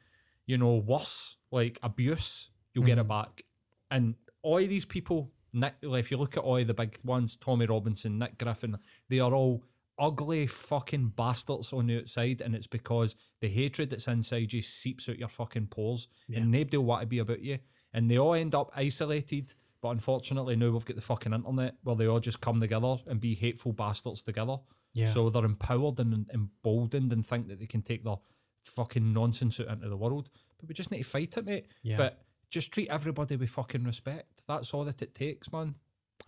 [0.46, 3.08] you know, worse like abuse, you'll get it mm.
[3.08, 3.42] back.
[3.90, 7.66] And all these people, Nick, like, if you look at all the big ones, Tommy
[7.66, 9.62] Robinson, Nick Griffin, they are all
[9.98, 15.08] ugly fucking bastards on the outside, and it's because the hatred that's inside you seeps
[15.08, 17.58] out your fucking pores, and nobody will want to be about you,
[17.92, 19.54] and they all end up isolated.
[19.83, 23.21] But unfortunately, now we've got the fucking internet where they all just come together and
[23.21, 24.57] be hateful bastards together.
[24.95, 25.09] Yeah.
[25.09, 28.16] So they're empowered and emboldened and think that they can take their
[28.64, 30.31] fucking nonsense out into the world.
[30.59, 31.66] But we just need to fight it, mate.
[31.83, 31.97] Yeah.
[31.97, 34.42] But just treat everybody with fucking respect.
[34.47, 35.75] That's all that it takes, man.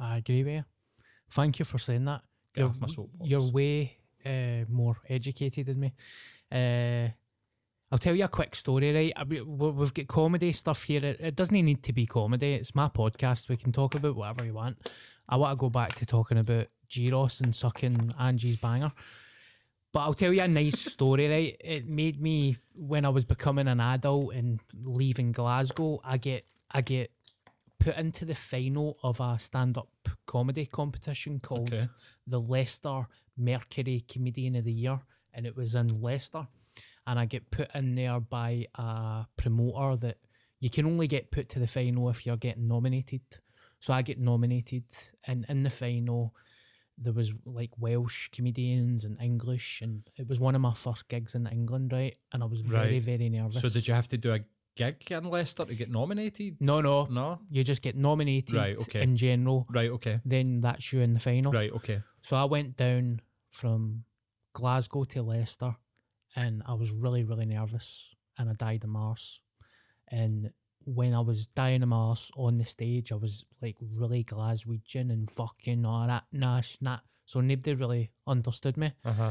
[0.00, 0.64] I agree with you.
[1.30, 2.22] Thank you for saying that.
[2.54, 3.30] Get you're, off my soapbox.
[3.30, 5.92] You're way uh, more educated than me.
[6.50, 7.10] Uh,
[7.94, 9.12] I'll tell you a quick story, right?
[9.14, 11.04] I we- we've got comedy stuff here.
[11.04, 12.54] It, it doesn't need to be comedy.
[12.54, 13.48] It's my podcast.
[13.48, 14.78] We can talk about whatever you want.
[15.28, 18.90] I want to go back to talking about gyros and sucking Angie's banger.
[19.92, 21.56] But I'll tell you a nice story, right?
[21.60, 26.00] It made me when I was becoming an adult and leaving Glasgow.
[26.02, 27.12] I get I get
[27.78, 29.88] put into the final of a stand-up
[30.26, 31.86] comedy competition called Okay.
[32.26, 34.98] the Leicester Mercury Comedian of the Year,
[35.32, 36.48] and it was in Leicester.
[37.06, 40.18] And I get put in there by a promoter that
[40.60, 43.20] you can only get put to the final if you're getting nominated.
[43.80, 44.84] So I get nominated,
[45.26, 46.34] and in the final,
[46.96, 51.34] there was like Welsh comedians and English, and it was one of my first gigs
[51.34, 52.16] in England, right?
[52.32, 53.02] And I was very, Right.
[53.02, 53.60] very nervous.
[53.60, 54.40] So did you have to do a
[54.74, 56.56] gig in Leicester to get nominated?
[56.60, 57.40] No, no, No?
[57.50, 59.02] You just get nominated Right, okay.
[59.02, 59.66] in general.
[59.68, 60.20] Right, okay.
[60.24, 61.52] Then that's you in the final.
[61.52, 62.00] Right, okay.
[62.22, 64.04] So I went down from
[64.54, 65.76] Glasgow to Leicester
[66.36, 69.40] and I was really, really nervous and I died of Mars.
[70.08, 70.50] And
[70.84, 75.30] when I was dying of Mars on the stage, I was like really Glaswegian and
[75.30, 77.00] fucking all that nash that.
[77.26, 78.92] So nobody really understood me.
[79.04, 79.30] Uh-huh.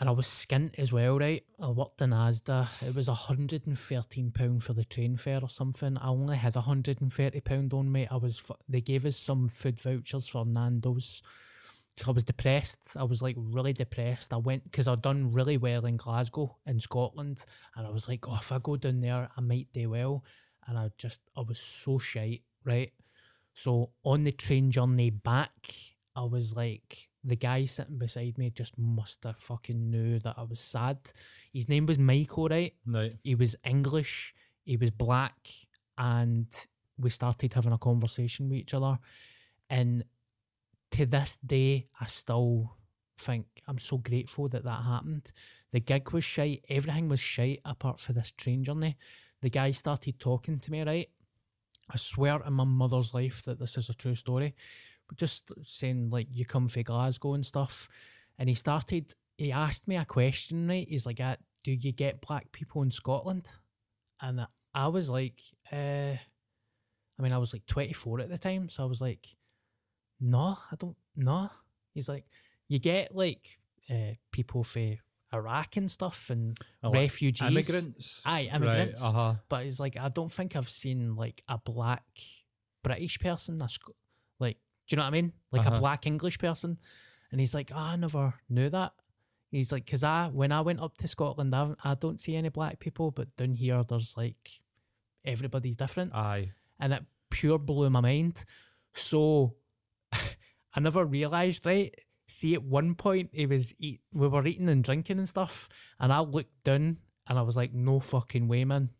[0.00, 1.44] And I was skint as well, right?
[1.60, 2.66] I worked in Asda.
[2.84, 5.96] It was £113 for the train fare or something.
[5.98, 8.08] I only had £130 on me.
[8.10, 11.22] I was, fu- they gave us some food vouchers for Nando's.
[12.06, 12.80] I was depressed.
[12.96, 14.32] I was like really depressed.
[14.32, 17.44] I went because I'd done really well in Glasgow in Scotland,
[17.76, 20.24] and I was like, oh, if I go down there, I might do well.
[20.66, 22.92] And I just, I was so shite, right?
[23.54, 25.52] So on the train journey back,
[26.16, 30.42] I was like, the guy sitting beside me just must have fucking knew that I
[30.42, 30.98] was sad.
[31.52, 32.74] His name was Michael, right?
[32.86, 33.16] Right.
[33.22, 35.36] He was English, he was black,
[35.98, 36.46] and
[36.98, 38.98] we started having a conversation with each other.
[39.68, 40.04] And
[40.92, 42.76] to this day, I still
[43.18, 45.32] think I'm so grateful that that happened.
[45.72, 48.96] The gig was shite, everything was shite apart for this train journey.
[49.40, 51.08] The guy started talking to me, right?
[51.90, 54.54] I swear in my mother's life that this is a true story.
[55.16, 57.88] Just saying, like, you come from Glasgow and stuff.
[58.38, 60.86] And he started, he asked me a question, right?
[60.88, 63.50] He's like, uh, Do you get black people in Scotland?
[64.20, 65.40] And I was like,
[65.72, 68.68] uh, I mean, I was like 24 at the time.
[68.68, 69.26] So I was like,
[70.22, 71.50] No, I don't, no.
[71.94, 72.24] He's like,
[72.68, 73.58] You get like
[73.90, 74.96] uh, people from
[75.34, 77.46] Iraq and stuff and Oh, refugees.
[77.46, 78.20] Immigrants.
[78.24, 79.00] Aye, immigrants.
[79.02, 79.34] Right, uh-huh.
[79.48, 82.04] But he's like I don't think I've seen like a black
[82.82, 83.58] British person.
[83.58, 83.78] That's
[84.38, 84.58] like,
[84.88, 85.32] do you know what I mean?
[85.50, 85.76] Like Uh-huh.
[85.76, 86.78] a black English person.
[87.30, 88.92] And he's like, oh, I never knew that.
[89.50, 92.48] He's like, because I when I went up to Scotland, I, I don't see any
[92.50, 94.60] black people, but down here there's like
[95.24, 96.52] everybody's different, Aye.
[96.80, 98.44] and it pure blew my mind.
[98.94, 99.54] So
[100.74, 101.94] I never realised, right?
[102.28, 105.68] See, at one point he was eat, we were eating and drinking and stuff,
[106.00, 108.90] and I looked down and I was like, no fucking way, man.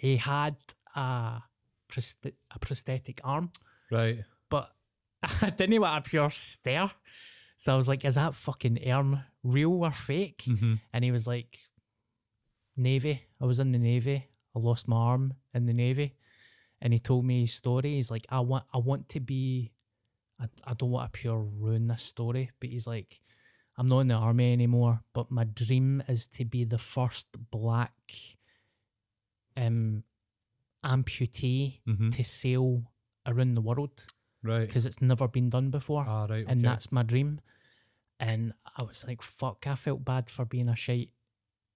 [0.00, 0.56] He had
[0.94, 3.50] a, a prosthetic arm,
[3.90, 4.24] Right.
[4.48, 4.70] but
[5.42, 6.90] I didn't want a pure stare.
[7.56, 10.42] So I was like, is that fucking arm real or fake?
[10.46, 10.74] Mm-hmm.
[10.92, 11.58] And he was like,
[12.76, 13.22] Navy.
[13.40, 14.26] I was in the Navy.
[14.54, 16.14] I lost my arm in the Navy,
[16.80, 17.94] and he told me his story.
[17.94, 19.72] He's like, I want, I want to be.
[20.40, 23.20] I, I don't want to pure ruin this story, but he's like,
[23.76, 27.92] I'm not in the army anymore, but my dream is to be the first black
[29.56, 30.02] um
[30.84, 32.12] amputee Mhm.
[32.14, 32.90] to sail
[33.26, 34.04] around the world
[34.42, 34.66] Right.
[34.66, 36.44] because it's never been done before Ah, right.
[36.46, 36.68] and okay.
[36.74, 37.40] that's my dream.
[38.20, 41.10] And I was like, fuck, I felt bad for being a shite.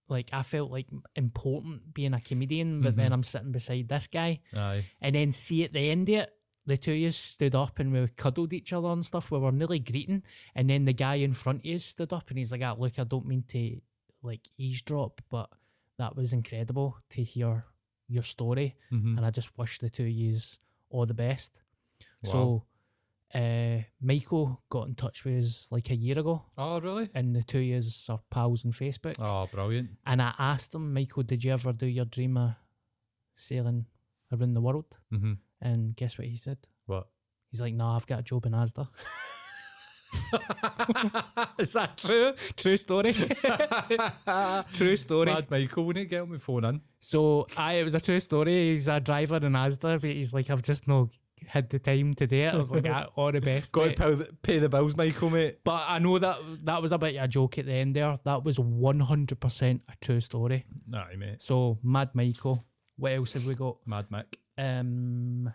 [0.09, 0.87] Like, I felt like
[1.17, 3.15] important being a comedian, but then Mhm.
[3.15, 4.41] I'm sitting beside this guy.
[4.55, 4.85] Aye.
[5.01, 6.38] And then see at the end of it,
[6.69, 9.31] the two of us stood up and we cuddled each other and stuff.
[9.31, 10.23] We were nearly greeting.
[10.55, 12.99] And then the guy in front of us stood up and he's like, ah, look,
[12.99, 13.81] I don't mean to
[14.23, 15.49] like eavesdrop, but
[15.99, 17.65] that was incredible to hear
[18.09, 18.77] your story.
[18.93, 19.17] Mhm.
[19.17, 20.59] And I just wish the two of yous
[20.91, 21.53] all the best.
[22.23, 22.33] Wow.
[22.33, 22.65] So
[23.35, 27.11] uh, Michael got in touch with us like a year ago, Oh, really?
[27.15, 29.17] and the two of years are pals on Facebook.
[29.19, 29.91] Oh, brilliant.
[30.07, 32.53] And I asked him, Michael, did you ever do your dream of
[33.37, 33.87] sailing
[34.33, 34.97] around the world?
[35.13, 35.35] Mm-hmm.
[35.61, 36.59] And guess what he said?
[36.87, 37.09] What?
[37.51, 38.89] He's like, no, I've got a job in Asda.
[41.59, 42.33] Is that true?
[42.57, 43.13] True story.
[44.75, 45.33] true story.
[45.33, 46.81] Mad Michael, wouldn't get my phone in?
[47.01, 48.73] So I, it was a true story.
[48.73, 51.09] He's a driver in Asda, but he's like, I've just not
[51.47, 52.55] had the time to do it.
[52.55, 53.73] I was like, ah, all the best.
[53.73, 55.59] Got to pay the, pay the bills, Michael, mate.
[55.65, 58.17] But I know that that was a bit of a joke at the end there.
[58.25, 60.65] That was 100% a true story.
[60.95, 61.43] Aye, mate.
[61.43, 62.65] So, Mad Michael.
[62.97, 63.77] What else have we got?
[63.87, 64.35] Mad Mick.
[64.59, 65.53] Um,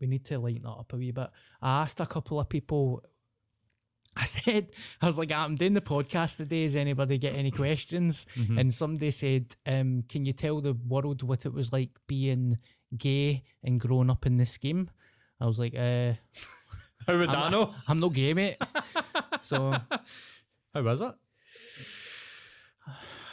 [0.00, 1.28] we need to lighten that up a wee bit.
[1.60, 3.02] I asked a couple of people.
[4.16, 4.68] I said,
[5.02, 6.64] I was like, I'm doing the podcast today.
[6.66, 8.26] Does anybody get any questions?
[8.36, 8.58] Mm-hmm.
[8.58, 12.58] And somebody said, um, Can you tell the world what it was like being
[12.96, 14.88] gay and growing up in this scheme?
[15.40, 16.12] I was like, uh,
[17.08, 17.74] How would I I'm, know?
[17.88, 18.56] I'm not gay, mate.
[19.42, 19.76] so
[20.72, 21.14] How was it?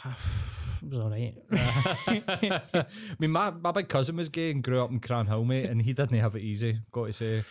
[0.82, 1.34] it was all right.
[1.52, 2.86] I
[3.18, 5.92] mean, my, my big cousin was gay and grew up in Cranhill, mate, and he
[5.92, 7.44] didn't have it easy, got to say.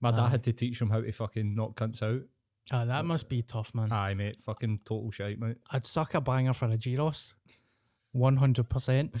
[0.00, 0.28] My dad Aye.
[0.28, 2.22] had to teach him how to fucking knock cunts out.
[2.70, 3.92] Ah, that must be tough, man.
[3.92, 4.42] Aye, mate.
[4.42, 5.56] Fucking total shite, mate.
[5.70, 7.34] I'd suck a banger for a Gyros.
[8.14, 9.10] 100%.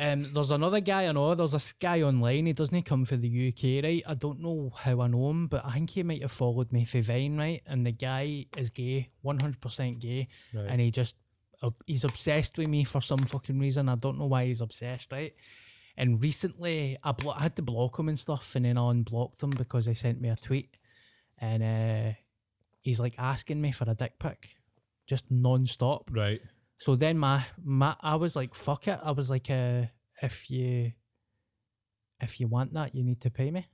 [0.00, 1.34] Um, there's another guy I know.
[1.34, 2.46] There's this guy online.
[2.46, 4.02] He doesn't come for the UK, right?
[4.06, 6.86] I don't know how I know him, but I think he might have followed me
[6.86, 7.60] for Vine, right?
[7.66, 10.28] And the guy is gay, 100% gay.
[10.54, 10.66] Right.
[10.70, 11.16] And he just,
[11.62, 13.88] uh, he's obsessed with me for some fucking reason.
[13.88, 15.34] I don't know why he's obsessed, right?
[15.96, 19.42] And recently, I, blo- I had to block him and stuff, and then I unblocked
[19.42, 20.76] him because he sent me a tweet.
[21.38, 22.12] And uh,
[22.80, 24.56] he's like asking me for a dick pic,
[25.06, 26.10] just non stop.
[26.12, 26.40] Right.
[26.78, 28.98] So then my my I was like, fuck it.
[29.02, 29.82] I was like, uh,
[30.22, 30.92] if you
[32.20, 33.66] if you want that, you need to pay me.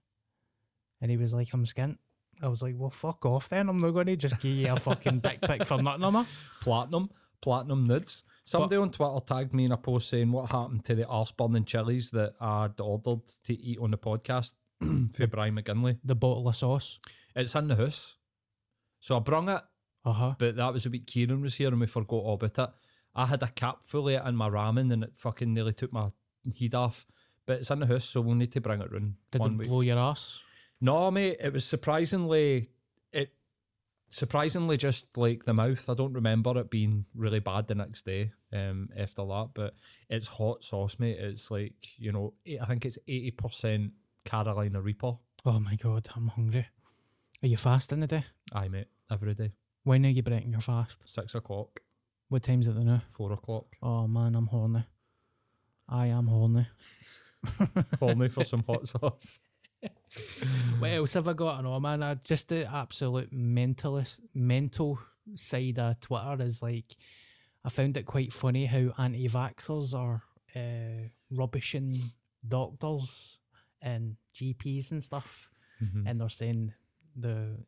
[1.01, 1.99] And he was like, I'm skint.
[2.43, 3.69] I was like, well, fuck off then.
[3.69, 6.27] I'm not going to just give you a fucking dick pic for nothing, am I?
[6.61, 7.11] Platinum.
[7.41, 8.23] Platinum nudes.
[8.45, 11.65] Somebody on Twitter tagged me in a post saying what happened to the arse burning
[11.65, 14.53] chilies that I'd ordered to eat on the podcast
[15.15, 15.99] for Brian McGinley.
[16.05, 16.99] The bottle of sauce.
[17.35, 18.15] It's in the house.
[19.01, 19.63] So I brung it,
[20.05, 20.35] Uh huh.
[20.39, 22.71] but that was a week Kieran was here and we forgot all about it.
[23.15, 25.93] I had a cap full of it in my ramen and it fucking nearly took
[25.93, 26.11] my
[26.45, 27.07] heat off.
[27.47, 29.69] But it's in the house, so we'll need to bring it round Did it week.
[29.69, 30.39] blow your ass?
[30.81, 32.69] No, mate, it was surprisingly
[34.09, 35.89] surprisingly just like the mouth.
[35.89, 39.75] I don't remember it being really bad the next day um after that, but
[40.09, 41.19] it's hot sauce, mate.
[41.19, 43.93] It's like, you know, I think it's eighty percent
[44.25, 45.15] Carolina Reaper.
[45.45, 46.67] Oh my god, I'm hungry.
[47.43, 48.25] Are you fasting today?
[48.53, 49.53] Aye, mate, every day.
[49.85, 51.03] When are you breaking your fast?
[51.05, 51.81] Six o'clock,
[52.29, 53.03] What time's it now?
[53.11, 53.67] four o'clock.
[53.83, 54.85] Oh man, I'm horny.
[55.89, 56.67] I am horny.
[58.17, 59.39] Me for some hot sauce.
[60.79, 61.63] What else have I got?
[61.63, 62.03] No, man.
[62.03, 64.99] I, just the absolute mentalist, mental
[65.35, 66.97] side of Twitter is like,
[67.65, 70.23] I found it quite funny how anti-vaxxers are
[70.55, 72.13] uh, rubbishing
[72.47, 73.39] doctors
[73.83, 75.51] and GPs and stuff,
[75.83, 76.05] Mhm.
[76.07, 76.73] and they're saying
[77.15, 77.59] the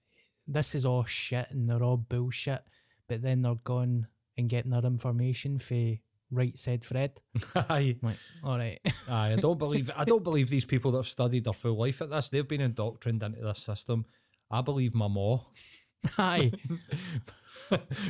[0.47, 2.63] this is all shit and they're all bullshit,
[3.07, 4.07] but then they're going
[4.39, 5.99] and getting their information for
[6.31, 7.21] right said Fred.
[7.55, 8.81] Aye, like, all right.
[9.09, 9.33] aye.
[9.33, 12.11] I don't believe I don't believe these people that have studied their full life at
[12.11, 12.29] this.
[12.29, 14.07] They've been indoctrined into this system.
[14.51, 15.39] I believe my ma.
[16.13, 16.53] Hi.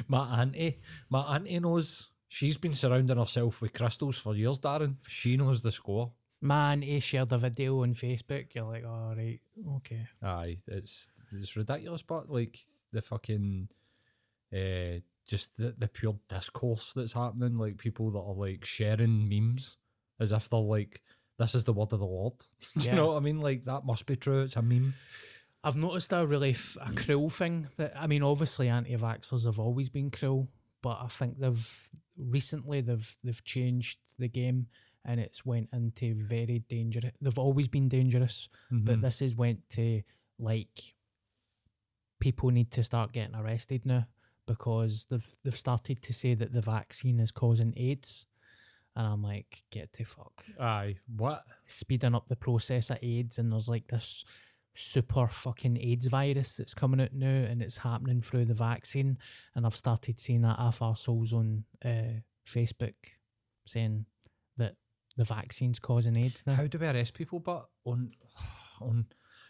[0.09, 2.09] my auntie, my auntie knows.
[2.31, 4.97] She's been surrounding herself with crystals for years, Darren.
[5.07, 6.13] She knows the score.
[6.43, 8.55] Man, he shared a video on Facebook.
[8.55, 9.41] You're like, all right,
[9.77, 10.07] okay.
[10.23, 12.59] Aye, it's it's ridiculous, but like
[12.93, 13.69] the fucking,
[14.53, 17.57] uh, just the, the pure discourse that's happening.
[17.59, 19.77] Like people that are like sharing memes
[20.19, 21.03] as if they're like,
[21.39, 22.33] this is the word of the Lord.
[22.77, 22.91] Yeah.
[22.91, 23.41] you know what I mean?
[23.41, 24.43] Like that must be true.
[24.43, 24.95] It's a meme.
[25.63, 29.89] I've noticed a really f- a cruel thing that I mean, obviously, anti-vaxxers have always
[29.89, 30.49] been cruel,
[30.83, 34.67] but I think they've recently they've they've changed the game
[35.05, 37.13] and it's went into very dangerous.
[37.21, 39.03] They've always been dangerous, but Mhm.
[39.03, 40.03] this has went to
[40.39, 40.95] like
[42.21, 44.07] people need to start getting arrested now
[44.49, 48.27] because they've they've started to say that the vaccine is causing AIDS,
[48.97, 50.97] and I'm like, get to fuck, Aye.
[51.17, 51.45] What?
[51.67, 54.25] speeding up the process of AIDS, and there's like this
[54.75, 59.19] super fucking AIDS virus that's coming out now, and it's happening through the vaccine,
[59.55, 62.95] and I've started seeing that off our souls on uh, Facebook
[63.67, 64.07] saying
[64.57, 64.75] that
[65.17, 66.55] the vaccine's causing AIDS now.
[66.55, 67.41] How do we arrest people?
[67.41, 68.13] But on,
[68.81, 69.07] on,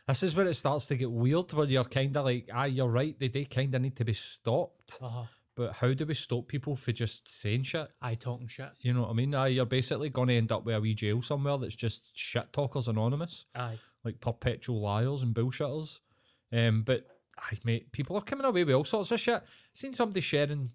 [0.09, 1.52] this is where it starts to get weird.
[1.52, 3.16] Where you're kind of like, ah, you're right.
[3.18, 4.98] They do kind of need to be stopped.
[5.00, 5.24] uh-huh.
[5.54, 7.88] But how do we stop people for just saying shit?
[8.00, 8.70] I talking shit.
[8.80, 9.34] You know what I mean?
[9.34, 12.52] Aye, you're basically going to end up with a wee jail somewhere that's just shit
[12.52, 13.76] talkers anonymous, Aye.
[14.04, 15.98] like perpetual liars and bullshitters.
[16.52, 17.06] Um, but
[17.36, 19.42] aye, mate, people are coming away with all sorts of shit.
[19.74, 20.70] seen somebody sharing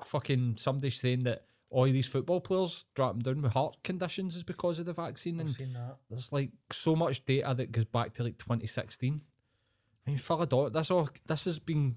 [0.00, 4.42] a fucking somebody saying that all these football players dropping down with heart conditions is
[4.42, 5.96] because of the vaccine, and seen that.
[6.08, 9.20] there's like so much data that goes back to like 2016.
[10.06, 10.70] I mean, Philadelphia.
[10.70, 11.96] This all this has been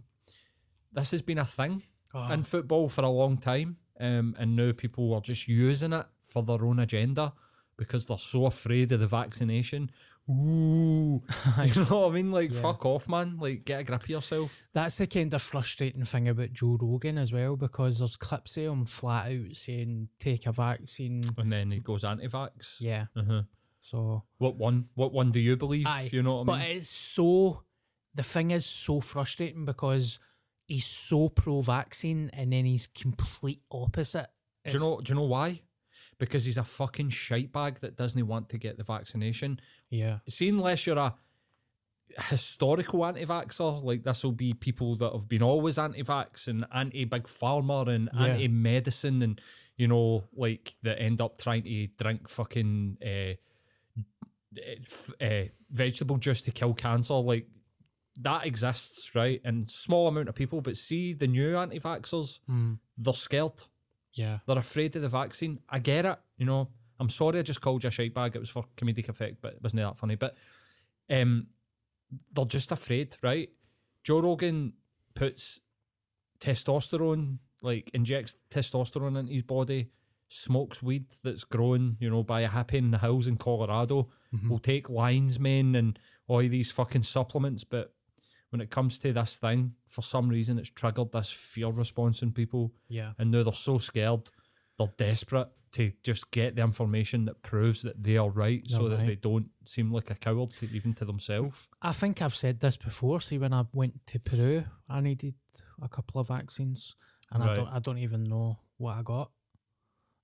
[0.92, 1.84] this has been a thing
[2.32, 6.44] in football for a long time, um, and now people are just using it for
[6.44, 7.34] their own agenda
[7.76, 9.90] because they're so afraid of the vaccination.
[10.30, 11.22] Ooh,
[11.66, 12.32] you know what I mean?
[12.32, 12.62] Like, Yeah.
[12.62, 13.38] fuck off, man.
[13.40, 14.64] Like, get a grip of yourself.
[14.74, 18.64] That's the kind of frustrating thing about Joe Rogan as well, because there's clips of
[18.64, 21.24] him flat out saying take a vaccine.
[21.38, 22.76] And then he goes anti-vax.
[22.80, 23.06] Yeah.
[23.16, 23.42] Uh-huh.
[23.82, 24.86] So What one?
[24.96, 25.88] What one do you believe?
[25.88, 26.68] Aye, you know what I mean?
[26.68, 27.64] but it's so
[28.16, 30.20] the thing is so frustrating because
[30.68, 34.28] he's so pro vaccine and then he's complete opposite.
[34.66, 35.02] Do you know?
[35.02, 35.60] Do you know why?
[36.20, 39.60] Because he's a fucking shite bag that doesn't want to get the vaccination.
[39.90, 40.20] Yeah.
[40.30, 41.16] See, unless you're a
[42.30, 47.88] historical anti-vaxxer, like this will be people that have been always anti-vax and anti-big pharma
[47.88, 48.26] and Yeah.
[48.26, 49.42] anti-medicine, and
[49.78, 53.34] you know, like that end up trying to drink fucking uh,
[55.22, 57.16] uh, vegetable juice to kill cancer.
[57.16, 57.48] Like
[58.22, 59.42] that exists, right?
[59.44, 63.64] And small amount of people, but see the new anti-vaxxers, Mm, they're scared.
[64.14, 64.40] Yeah.
[64.46, 65.60] They're afraid of the vaccine.
[65.70, 66.18] I get it.
[66.38, 68.36] You know, I'm sorry I just called you a shite bag.
[68.36, 70.16] It was for comedic effect, but it wasn't that funny.
[70.16, 70.36] But
[71.10, 71.48] um,
[72.34, 73.50] they're just afraid, right?
[74.04, 74.74] Joe Rogan
[75.16, 75.60] puts
[76.40, 79.90] testosterone, like injects testosterone into his body,
[80.28, 84.10] smokes weed that's grown, you know, by a hippie in the hills in Colorado.
[84.50, 85.98] Will take lion's mane and
[86.28, 87.93] all these fucking supplements, but
[88.54, 92.32] when it comes to this thing, for some reason, it's triggered this fear response in
[92.32, 93.14] people Yeah.
[93.18, 94.30] and now they're so scared,
[94.78, 98.90] they're desperate to just get the information that proves that they are right, so They're
[98.90, 99.08] that right.
[99.08, 101.68] they don't seem like a coward to even to themselves.
[101.82, 103.20] I think I've said this before.
[103.22, 105.34] See, when I went to Peru, I needed
[105.82, 106.96] a couple of vaccines,
[107.32, 109.32] and I don't, I don't even know what I got.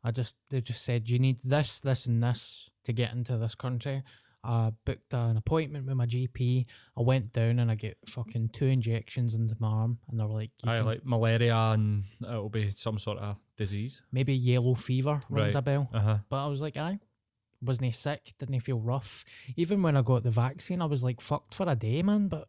[0.03, 3.55] I just, they just said you need this, this, and this to get into this
[3.55, 4.03] country.
[4.43, 6.65] I booked an appointment with my GP.
[6.97, 10.33] I went down and I get fucking two injections into my arm, and they were
[10.33, 14.01] like, you I like malaria and it'll be some sort of disease.
[14.11, 15.59] maybe yellow fever rings Right.
[15.59, 15.89] a bell.
[15.93, 16.17] Uh huh.
[16.29, 16.99] But I was like, aye.
[17.61, 18.33] Wasn't he sick?
[18.39, 19.25] Didn't he feel rough?
[19.57, 22.29] Even when I got the vaccine, I was like fucked for a day, man.
[22.29, 22.47] But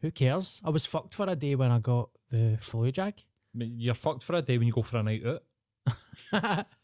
[0.00, 0.62] who cares?
[0.64, 3.22] I was fucked for a day when I got the flu jag.
[3.54, 5.42] You're fucked for a day when you go for a night out.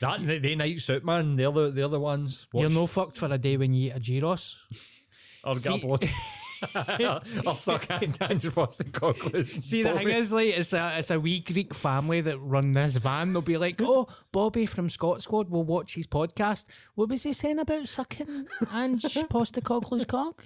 [0.00, 1.36] That they, they nights out, man.
[1.36, 2.46] They're the they're the ones.
[2.54, 4.56] You're no fucked for a day when you eat a gyros.
[5.44, 6.08] or get a blood.
[7.46, 7.86] or suck
[8.20, 9.50] Andrew Boston Cockles.
[9.64, 10.12] See, the thing Bobby.
[10.12, 13.32] is, like, it's a it's a wee Greek family that run this van.
[13.32, 16.66] They'll be like, "Oh, Bobby from Scot Squad will watch his podcast.
[16.94, 20.44] What was he saying about sucking Ange Postecoglou's cock?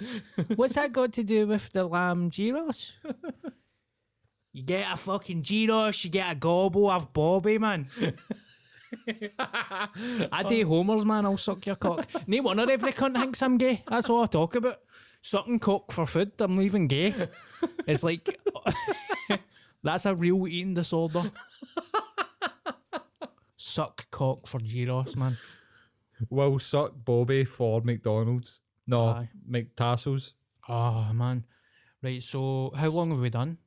[0.56, 2.92] What's that got to do with the lamb gyros?
[4.52, 7.88] You get a fucking gyros, you get a gobble of Bobby, man.
[9.38, 10.68] I do oh.
[10.68, 11.26] homers, man.
[11.26, 12.06] I'll suck your cock.
[12.26, 13.82] No wonder every cunt thinks I'm gay.
[13.88, 14.80] That's all I talk about.
[15.20, 16.32] Sucking cock for food.
[16.40, 17.14] I'm even gay.
[17.86, 18.40] It's like
[19.82, 21.30] that's a real eating disorder.
[23.56, 25.38] Suck cock for gyros, man.
[26.28, 28.60] will suck Bobby for McDonald's.
[28.86, 29.30] No, Aye.
[29.48, 30.32] MacTassos.
[30.68, 31.44] Oh man.
[32.02, 33.58] Right, so how long have we done?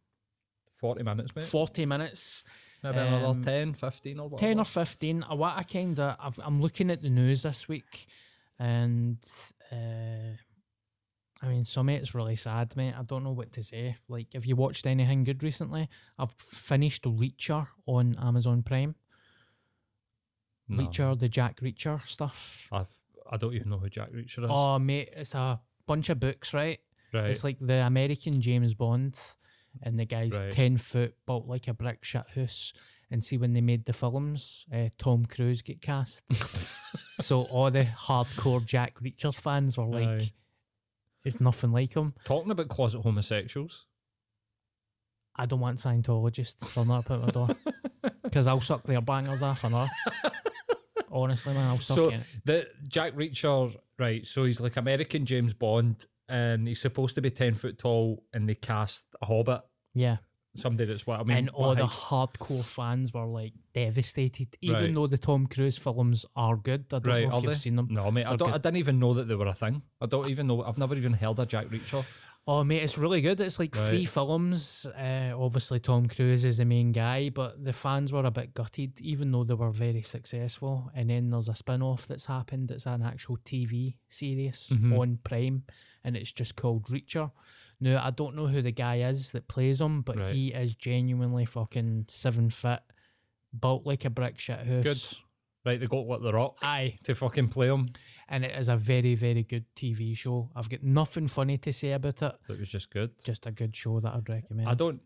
[0.75, 1.45] 40 minutes, mate.
[1.45, 2.43] 40 minutes.
[2.91, 4.47] Maybe another Um, 10, 15 or whatever.
[4.49, 5.23] 10 or 15.
[5.23, 8.07] I, wa- I kind of, I'm looking at the news this week
[8.59, 9.17] and
[9.71, 10.35] uh,
[11.41, 12.93] I mean, some of it's really sad, mate.
[12.97, 13.97] I don't know what to say.
[14.07, 15.89] Like, have you watched anything good recently?
[16.17, 18.95] I've finished Reacher on Amazon Prime.
[20.67, 20.83] No.
[20.83, 22.67] Reacher, the Jack Reacher stuff.
[22.71, 22.87] I've,
[23.29, 24.49] I don't even know who Jack Reacher is.
[24.49, 26.79] Oh, mate, it's a bunch of books, right?
[27.13, 27.29] right.
[27.29, 29.15] It's like the American James Bond,
[29.83, 30.51] and the guy's Right.
[30.51, 32.73] 10 foot, built like a brick shit house.
[33.11, 36.23] and see when they made the films, uh, Tom Cruise get cast.
[37.21, 40.31] so all the hardcore Jack Reacher fans were like, Aye.
[41.23, 43.85] "It's nothing like him." Talking about closet homosexuals.
[45.35, 47.49] I don't want Scientologists turning up at my door
[48.23, 49.89] because I'll suck their bangers off and all.
[51.11, 52.21] Honestly, man, I'll suck So it.
[52.43, 54.25] the Jack Reacher, right?
[54.25, 58.47] So he's like American James Bond, and he's supposed to be ten foot tall, and
[58.49, 59.61] they cast a Hobbit,
[59.93, 60.17] Yeah.
[60.55, 61.37] somebody that's what I mean.
[61.37, 64.93] and all the hardcore fans were like devastated, even Right.
[64.93, 66.85] though the Tom Cruise films are good.
[66.93, 67.27] I don't right?
[67.29, 67.57] know if you've they?
[67.59, 67.87] seen them.
[67.91, 68.25] No, mate.
[68.25, 68.49] I don't.
[68.53, 69.81] I didn't even know that they were a thing.
[70.01, 70.63] I don't even know.
[70.63, 72.05] I've never even heard of Jack Reacher.
[72.47, 73.41] Oh, mate, it's really good.
[73.41, 74.85] It's like three films.
[74.85, 79.01] Uh, obviously, Tom Cruise is the main guy, but the fans were a bit gutted,
[79.01, 80.91] even though they were very successful.
[80.93, 82.69] And then there's a spin off that's happened.
[82.69, 84.95] It's an actual TV series Mhm.
[84.99, 85.63] on Prime,
[86.03, 87.31] and it's just called Reacher.
[87.79, 90.35] Now, I don't know who the guy is that plays him, but Right.
[90.35, 92.83] he is genuinely fucking seven foot,
[93.59, 94.83] built like a brick shit house.
[94.83, 95.17] Good.
[95.65, 97.87] Right, they got what the rock Aye, to fucking play him.
[98.29, 100.51] and it is a very, very good TV show.
[100.55, 102.35] I've got nothing funny to say about it.
[102.47, 103.11] It was just good.
[103.23, 104.69] Just a good show that I'd recommend.
[104.69, 105.01] I don't,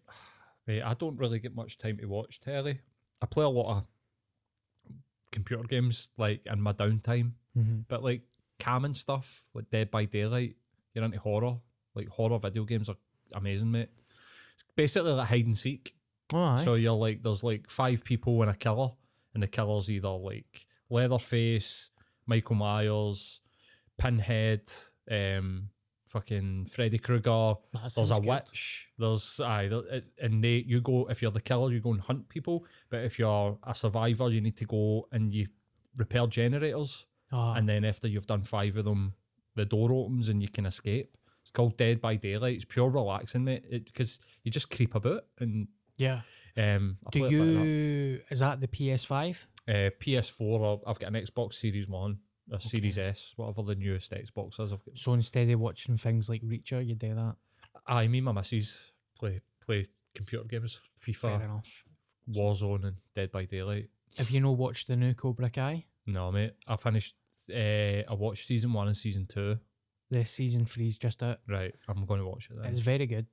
[0.67, 2.81] mate, I don't really get much time to watch telly.
[3.21, 3.83] I play a lot of
[5.31, 7.85] computer games like in my downtime, Mhm.
[7.87, 8.23] but like
[8.57, 10.55] cam and stuff, like Dead by Daylight.
[10.93, 11.59] You're into horror,
[11.95, 12.97] like horror video games are
[13.33, 13.89] amazing, mate.
[14.55, 15.95] It's basically like hide and seek.
[16.33, 16.63] Oh, aye.
[16.63, 18.91] So you're like, there's like five people and a killer,
[19.33, 21.89] and the killer's either like Leatherface,
[22.25, 23.39] Michael Myers,
[23.97, 24.71] Pinhead,
[25.11, 25.69] um,
[26.05, 27.53] fucking Freddy Krueger.
[27.95, 28.25] There's a good.
[28.25, 28.87] witch.
[28.97, 32.27] There's aye, there, and they you go if you're the killer, you go and hunt
[32.29, 32.65] people.
[32.89, 35.47] But if you're a survivor, you need to go and you
[35.97, 37.05] repair generators.
[37.31, 39.13] Ah, And then after you've done five of them,
[39.55, 41.15] the door opens and you can escape.
[41.43, 42.55] It's called Dead by Daylight.
[42.55, 43.69] It's pure relaxing, mate.
[43.85, 45.67] Because you just creep about and
[45.97, 46.21] yeah.
[46.59, 46.97] Um.
[47.11, 47.65] Do play it like that.
[47.65, 48.21] you?
[48.29, 49.37] Is that the PS5?
[49.67, 52.17] Uh, PS4, or I've got an Xbox Series One,
[52.51, 54.73] a Series S, whatever the newest Xbox is.
[54.73, 54.97] I've got.
[54.97, 57.35] So instead of watching things like Reacher, you do that.
[57.87, 58.77] I, me, and my missus
[59.17, 59.85] play play
[60.15, 61.83] computer games, Fair FIFA, enough.
[62.31, 63.89] Warzone, and Dead by Daylight.
[64.17, 65.85] Have you not watched the new Cobra Kai?
[66.07, 67.15] No, mate, I finished.
[67.51, 69.57] Uh, I watched season one and season two.
[70.11, 71.39] The season three's just out.
[71.47, 72.71] Right, I'm going to watch it then.
[72.71, 73.27] It's very good.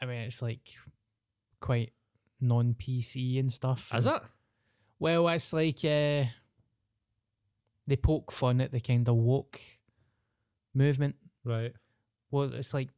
[0.00, 0.60] I mean, it's like
[1.60, 1.92] quite
[2.44, 3.90] non PC and stuff.
[3.94, 4.22] Is and- it?
[5.00, 6.24] Well, it's like uh,
[7.86, 9.60] they poke fun at the kind of woke
[10.74, 11.16] movement.
[11.44, 11.72] Right.
[12.30, 12.88] Well, it's like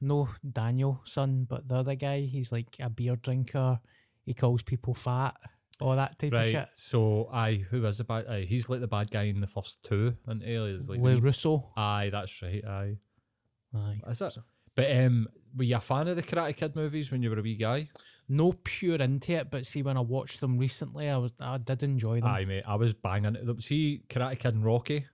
[0.00, 2.20] no Daniel son, but the other guy.
[2.22, 3.80] He's like a beer drinker.
[4.24, 5.36] He calls people fat.
[5.80, 6.68] All that type of shit.
[6.76, 8.26] So, aye, who is the bad?
[8.28, 11.70] Aye, he's like the bad guy in the first two, and He's like, the- Russo.
[11.74, 12.62] aye, that's right.
[12.66, 12.96] Aye,
[13.74, 14.00] Aye.
[14.10, 14.36] is it?
[14.74, 17.42] But um, were you a fan of the Karate Kid movies when you were a
[17.42, 17.88] wee guy?
[18.32, 21.82] No pure into it, but see when I watched them recently, I was I did
[21.82, 22.30] enjoy them.
[22.30, 23.62] Aye, mate, I was banging it.
[23.62, 25.04] See, Karate Kid and Rocky,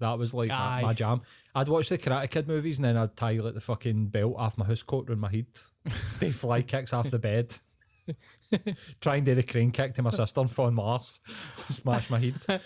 [0.00, 1.22] that was like my, my jam.
[1.54, 4.58] I'd watch the Karate Kid movies and then I'd tie like the fucking belt off
[4.58, 5.46] my house coat around my head.
[6.18, 7.54] They fly kicks off the bed.
[9.00, 11.20] Try and do the crane kick to my sister and fall on my arse.
[11.68, 12.34] Smash my head.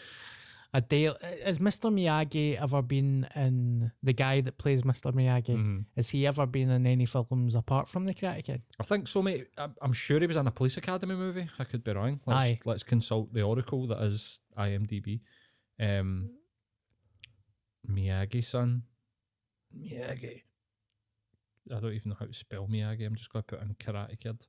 [0.74, 1.04] A day
[1.44, 5.56] has Mr Miyagi ever been in the guy that plays Mr Miyagi?
[5.56, 5.84] Mhm.
[5.96, 8.62] Has he ever been in any films apart from the Karate Kid?
[8.78, 9.48] I think so, mate.
[9.56, 11.48] I'm, I'm sure he was in a police academy movie.
[11.58, 12.20] I could be wrong.
[12.26, 12.58] Let's, Aye.
[12.64, 15.20] let's consult the oracle that is IMDb.
[15.80, 16.30] Um,
[17.90, 18.82] Miyagi son.
[19.76, 20.42] Miyagi.
[21.74, 23.06] I don't even know how to spell Miyagi.
[23.06, 24.46] I'm just going to put in Karate Kid.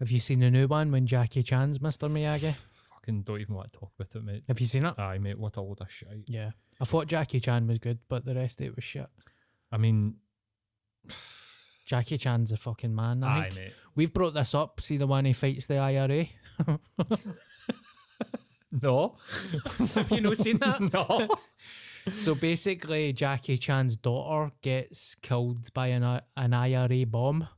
[0.00, 2.54] Have you seen the new one when Jackie Chan's Mr Miyagi?
[3.04, 4.44] Fucking don't even want to talk about it, mate.
[4.48, 4.98] Have you seen it?
[4.98, 5.38] Aye, mate.
[5.38, 6.08] What a load of shit.
[6.26, 6.52] Yeah.
[6.80, 9.06] I thought Jackie Chan was good, but the rest of it was shit.
[9.70, 10.14] I mean,
[11.86, 13.22] Jackie Chan's a fucking man.
[13.22, 13.54] I aye, think.
[13.56, 13.72] mate.
[13.94, 14.80] We've brought this up.
[14.80, 16.26] See the one he fights the IRA.
[18.82, 19.14] No.
[19.94, 20.80] Have you not seen that?
[20.92, 21.28] no.
[22.16, 27.48] So basically, Jackie Chan's daughter gets killed by an, an IRA bomb,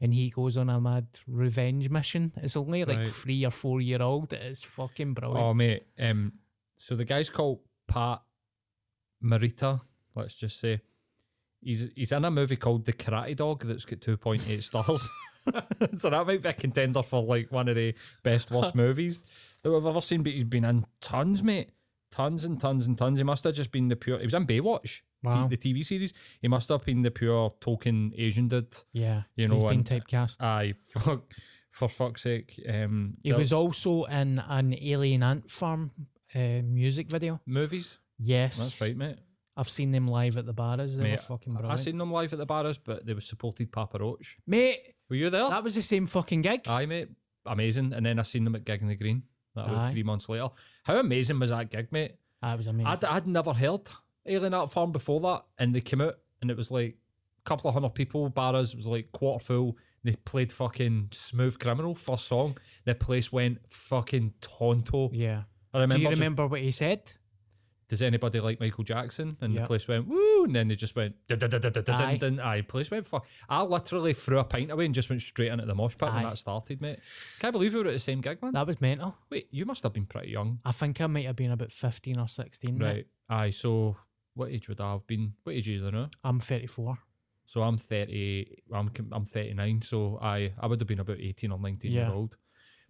[0.00, 2.32] and he goes on a mad revenge mission.
[2.38, 3.12] It's only like Right.
[3.12, 4.32] three or four year old.
[4.32, 5.40] It's fucking brilliant.
[5.44, 6.32] Oh mate, um,
[6.76, 8.22] so the guy's called Pat
[9.22, 9.80] Morita.
[10.14, 10.80] Let's just say
[11.60, 15.08] he's he's in a movie called The Karate Dog that's got two point eight stars.
[15.96, 19.24] so that might be a contender for like one of the best worst movies
[19.62, 20.22] that we've ever seen.
[20.22, 21.70] But he's been in tons, mate,
[22.10, 23.18] tons and tons and tons.
[23.18, 24.18] He must have just been the pure.
[24.18, 26.12] He was in Baywatch, t- the TV series.
[26.40, 28.76] He must have been the pure token Asian dude.
[28.92, 30.36] yeah, you know, he's been and- typecast.
[30.40, 31.22] Aye, fuck,
[31.70, 32.60] for fuck's sake.
[32.68, 35.90] Um, He was also in an Alien Ant Farm
[36.34, 37.40] uh, music video.
[37.46, 37.98] movies.
[38.18, 39.16] Yes, That's right, mate.
[39.56, 40.96] I've seen them live at the Barras.
[40.96, 43.70] They were Mate, fucking I've seen them live at the Barras, but they were supported
[43.72, 44.36] Papa Roach.
[44.46, 45.48] Mate, Were you there?
[45.50, 46.62] that was the same fucking gig.
[46.68, 47.08] Aye, mate.
[47.46, 47.92] Amazing.
[47.92, 49.22] And then I seen them at Gig in the Green.
[49.56, 49.92] That was Aye.
[49.92, 50.48] three months later.
[50.84, 52.14] How amazing was that gig, mate?
[52.42, 52.86] That was amazing.
[52.86, 53.80] I'd, I'd never heard
[54.26, 55.44] Alien Ant Farm before that.
[55.58, 56.96] And they came out and it was like
[57.38, 59.76] a couple of hundred people, Barras, it was like quarter full.
[60.02, 62.56] They played fucking Smooth Criminal, first song.
[62.84, 65.10] The place went fucking tonto.
[65.12, 65.42] yeah.
[65.72, 67.12] I remember Do you just- remember what he said?
[67.88, 69.36] does anybody like Michael Jackson?
[69.40, 72.18] And the place went woo, and then they just went Aye.
[72.40, 72.60] aye.
[72.62, 73.26] Place went fuck.
[73.48, 76.22] I literally threw a pint away and just went straight into the mosh pit when
[76.22, 77.00] that started, mate.
[77.40, 78.52] Can't believe we were at the same gig, man.
[78.52, 79.16] That was mental.
[79.28, 82.18] Wait, you must have been pretty young, I think I might have been about 15
[82.20, 82.78] or 16.
[82.78, 82.86] mate.
[82.86, 83.06] right?
[83.28, 83.50] Aye.
[83.50, 83.96] So
[84.40, 85.34] what age would I have been?
[85.44, 86.08] What age are you now?
[86.24, 86.98] I'm 34.
[87.46, 88.62] So I'm thirty.
[88.72, 89.82] I'm I'm thirty nine.
[89.82, 92.36] So I I would have been about eighteen or nineteen year old.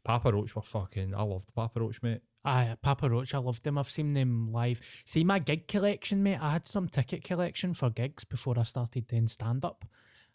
[0.04, 1.14] Papa Roach were fucking.
[1.14, 2.20] I loved Papa Roach, mate.
[2.44, 3.76] Aye, Papa Roach, I loved them.
[3.76, 4.80] I've seen them live.
[5.04, 9.06] See, my gig collection, mate, I had some ticket collection for gigs before I started
[9.08, 9.84] doing stand up.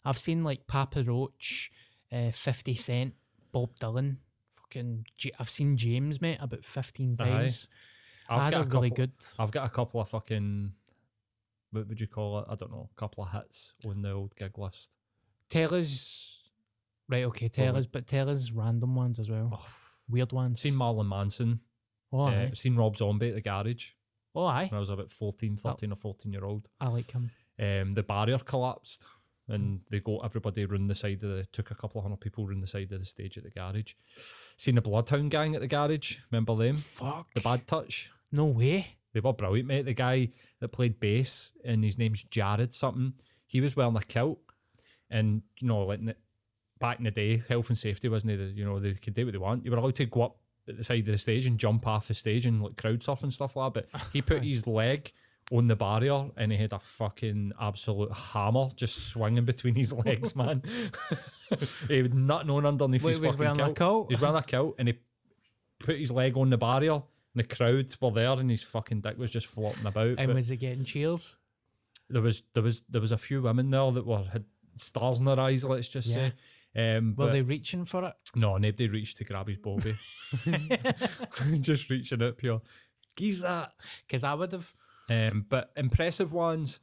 [0.04, 1.72] I've seen like Papa Roach,
[2.12, 3.14] uh, 50 Cent,
[3.50, 4.18] Bob Dylan,
[4.56, 5.06] fucking.
[5.16, 7.24] J- I've seen James, mate, about 15 Aye.
[7.24, 7.66] times.
[8.28, 9.12] I had a got really couple- good.
[9.38, 10.72] I've got a couple of fucking.
[11.70, 12.46] What would you call it?
[12.48, 12.88] I don't know.
[12.96, 14.88] A couple of hits on the old gig list.
[15.54, 16.32] Us.
[17.08, 19.50] Right, okay, us, but us random ones as well.
[19.54, 19.66] Oh,
[20.08, 20.60] Weird ones.
[20.60, 21.60] seen Marilyn Manson.
[22.12, 22.50] oh, uh, aye.
[22.54, 23.90] seen Rob Zombie at the garage
[24.34, 24.66] oh, aye.
[24.70, 26.68] when I was about 14, 13 or 14 year old.
[26.80, 27.30] I like him.
[27.58, 29.04] Um, the barrier collapsed
[29.48, 32.46] and they got everybody round the side of the, took a couple of hundred people
[32.46, 33.94] round the side of the stage at the garage.
[34.56, 36.18] Seen the Bloodhound gang at the garage.
[36.30, 36.76] Remember them?
[36.76, 37.28] Fuck.
[37.34, 38.10] The Bad Touch.
[38.32, 38.96] No way.
[39.16, 39.86] They were brilliant, mate.
[39.86, 40.28] The guy
[40.60, 43.14] that played bass, and his name's Jared something.
[43.46, 44.40] He was wearing a kilt,
[45.08, 46.00] and you know, like
[46.78, 48.54] back in the day, health and safety wasn't it?
[48.54, 49.64] You know, they could do what they want.
[49.64, 50.36] You were allowed to go up
[50.68, 53.22] at the side of the stage and jump off the stage and like crowd surf
[53.22, 53.88] and stuff like that.
[53.90, 55.10] But he put his leg
[55.50, 60.36] on the barrier and he had a fucking absolute hammer just swinging between his legs,
[60.36, 60.62] man.
[61.88, 63.78] he had nothing on underneath Wait, his he was fucking wearing a kilt.
[63.78, 64.06] kilt?
[64.08, 64.98] He was wearing a kilt and he
[65.78, 67.02] put his leg on the barrier.
[67.36, 70.16] The crowd were there, and his fucking dick was just flopping about.
[70.18, 71.36] And but was it getting cheers?
[72.08, 74.44] there was there was there was a few women there that were had
[74.76, 75.64] stars in their eyes.
[75.64, 76.30] Let's just Yeah.
[76.74, 76.96] say.
[76.96, 78.14] Um, Were they reaching for it?
[78.34, 79.96] no, nobody reached to grab his bobby.
[81.60, 82.60] just reaching out pure.
[83.16, 83.72] Geez that.
[84.06, 84.74] Because I would have.
[85.08, 86.80] Um, but impressive ones.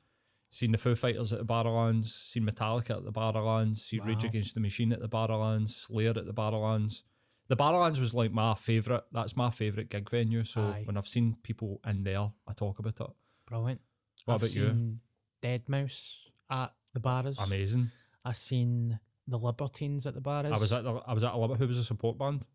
[0.49, 2.08] Seen the Foo Fighters at the Barrowlands.
[2.30, 3.78] Seen Metallica at the Barrowlands.
[3.78, 5.70] Seen Rage Against the Machine at the Barrowlands.
[5.88, 7.04] Slayer at the Barrowlands.
[7.49, 9.03] The Barrowlands was like my favourite.
[9.11, 10.43] That's my favourite gig venue.
[10.43, 10.83] So Aye.
[10.85, 13.15] when I've seen people in there, I talk about it.
[13.45, 13.81] Brilliant.
[14.25, 14.97] What I've about you?
[15.41, 16.01] Deadmau5
[16.49, 17.39] at the Barras.
[17.39, 17.91] Amazing.
[18.23, 20.53] I've seen the Libertines at the Barras.
[20.53, 22.45] I was at the, I was at a Who was a support band?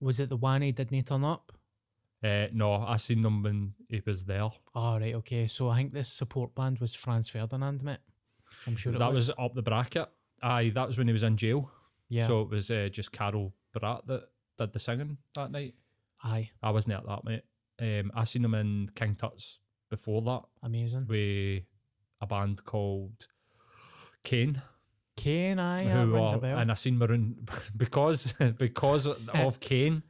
[0.00, 1.52] Was it the one he didn't turn up?
[2.22, 4.50] Uh, no, I seen them when he was there.
[4.74, 5.46] Oh, right, okay.
[5.46, 7.98] So I think this support band was Franz Ferdinand, mate.
[8.66, 9.28] I'm sure it that was.
[9.28, 10.08] was up the bracket.
[10.40, 11.70] Aye, that was when he was in jail.
[12.08, 12.26] Yeah.
[12.26, 14.24] So it was uh, just Carl Barât that
[14.58, 15.74] did the singing that night.
[16.24, 17.42] Aye, I wasn't at that, mate.
[17.80, 19.58] Um, I seen them in King Tut's
[19.90, 21.06] before that amazing.
[21.08, 21.64] with
[22.20, 23.26] a band called
[24.22, 24.62] Kane.
[25.16, 27.46] Kane, aye, who are- a and I seen Maroon
[27.76, 30.02] because because of Kane.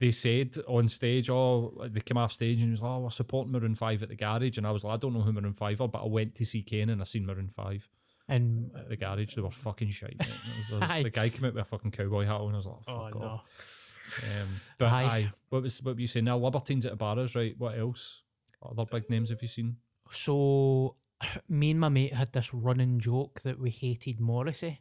[0.00, 3.52] They said on stage, oh, they came off stage and was like, oh, we're supporting
[3.52, 4.58] Maroon 5 at the garage.
[4.58, 6.44] And I was like, I don't know who Maroon 5 are, but I went to
[6.44, 7.88] see Kane and I seen Maroon 5
[8.34, 9.34] and at the garage.
[9.34, 10.16] They were fucking shite.
[10.18, 12.54] was- was- the guy came out with a fucking cowboy hat on.
[12.54, 13.44] I was like, oh fuck no, off.
[14.24, 15.04] Um, but Aye.
[15.04, 15.32] aye.
[15.48, 16.36] what was what were you saying now?
[16.36, 17.54] Libertines at the Barras, right?
[17.58, 18.22] What else?
[18.60, 19.76] What other big names have you seen?
[20.10, 20.96] So,
[21.48, 24.80] me and my mate had this running joke that we hated Morrissey.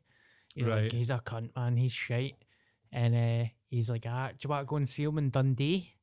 [0.55, 0.83] He's Right.
[0.83, 1.77] like, he's a cunt, man.
[1.77, 2.35] He's shite.
[2.91, 5.93] And uh, he's like, ah, do you want to go and see him in Dundee?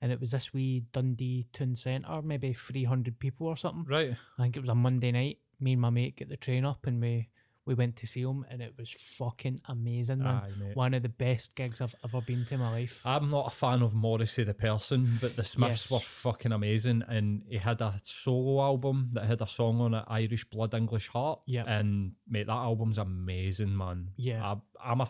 [0.00, 3.84] And it was this wee Dundee Town Centre, maybe 300 people or something.
[3.84, 4.14] Right.
[4.38, 5.38] I think it was a Monday night.
[5.60, 7.28] Me and my mate get the train up and we,
[7.64, 10.42] we went to see him and it was fucking amazing, man.
[10.44, 10.70] Aye.
[10.74, 13.00] One of the best gigs I've ever been to in my life.
[13.04, 15.90] I'm not a fan of Morrissey the person, but the Smiths Yes.
[15.90, 17.02] were fucking amazing.
[17.08, 21.08] And he had a solo album that had a song on it, Irish Blood, English
[21.08, 21.40] Heart.
[21.46, 21.64] Yeah.
[21.64, 24.10] And mate, that album's amazing, man.
[24.16, 24.44] Yeah.
[24.44, 25.08] I, I'm a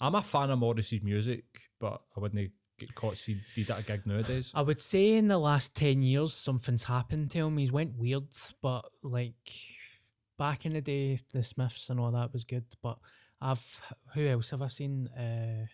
[0.00, 1.44] I'm a fan of Morrissey's music,
[1.78, 4.50] but I wouldn't get caught if he did at a gig nowadays.
[4.52, 7.56] I would say in the last 10 years, something's happened to him.
[7.58, 8.24] He's went weird,
[8.60, 9.34] but like
[10.42, 12.64] back in the day, the Smiths and all that was good.
[12.82, 12.98] But
[13.40, 13.80] I've,
[14.12, 15.06] who else have I seen?
[15.06, 15.66] Uh,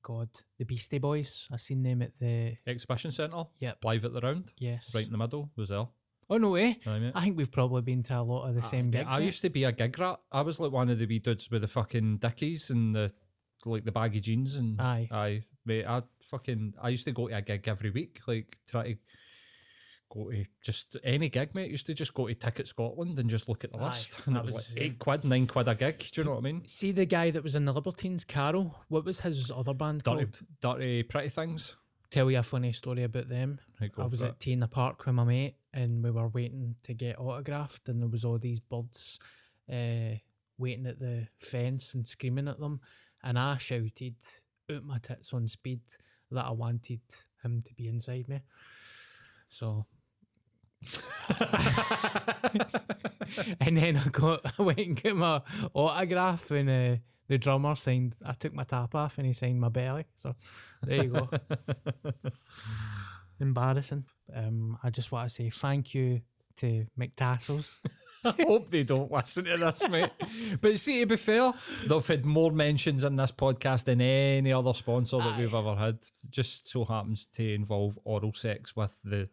[0.00, 1.48] God, the Beastie Boys.
[1.50, 3.84] i seen them at the, Exhibition Centre, Yep.
[3.84, 4.94] live at the round, yes.
[4.94, 5.88] right in the middle, was there.
[6.30, 6.78] Oh, no way.
[6.86, 7.10] Aye.
[7.16, 9.08] I think we've probably been to a lot of the same gigs.
[9.08, 9.24] I mate.
[9.24, 10.20] used to be a gig rat.
[10.30, 13.12] I was like one of the wee dudes with the fucking dickies and the
[13.66, 15.08] like the baggy jeans and Aye.
[15.10, 15.42] aye.
[15.66, 18.98] Mate, I fucking I used to go to a gig every week, like try to
[20.14, 21.70] go to just any gig, mate.
[21.70, 24.16] Used to just go to Ticket Scotland and just look at the Aye, list.
[24.26, 25.98] And it was, was, like eight quid, nine quid a gig.
[26.12, 26.62] Do you know what I mean?
[26.66, 28.78] See the guy that was in the Libertines, Carl.
[28.88, 30.38] What was his other band Dirty, called?
[30.60, 31.74] dirty pretty things.
[32.10, 33.58] Tell you a funny story about them.
[33.80, 34.40] Right, I was at it.
[34.40, 38.00] T in the Park with my mate, and we were waiting to get autographed, and
[38.00, 39.18] there was all these birds
[39.70, 40.18] uh,
[40.56, 42.80] waiting at the fence and screaming at them,
[43.22, 44.14] and I shouted
[44.72, 45.80] out my tits on speed
[46.30, 47.00] that I wanted
[47.42, 48.42] him to be inside me.
[49.48, 49.86] So.
[53.60, 56.96] and then I got, I went and got my autograph, and uh,
[57.28, 58.16] the drummer signed.
[58.24, 60.06] I took my top off, and he signed my belly.
[60.16, 60.34] So
[60.82, 61.28] there you go
[63.40, 64.04] embarrassing.
[64.34, 66.20] Um, I just want to say thank you
[66.58, 67.70] to MacTassos.
[68.38, 70.10] I hope they don't listen to this, mate.
[70.60, 71.52] But see, to be fair,
[71.86, 75.98] they've had more mentions in this podcast than any other sponsor that we've ever had.
[76.30, 79.28] Just so happens to involve oral sex with the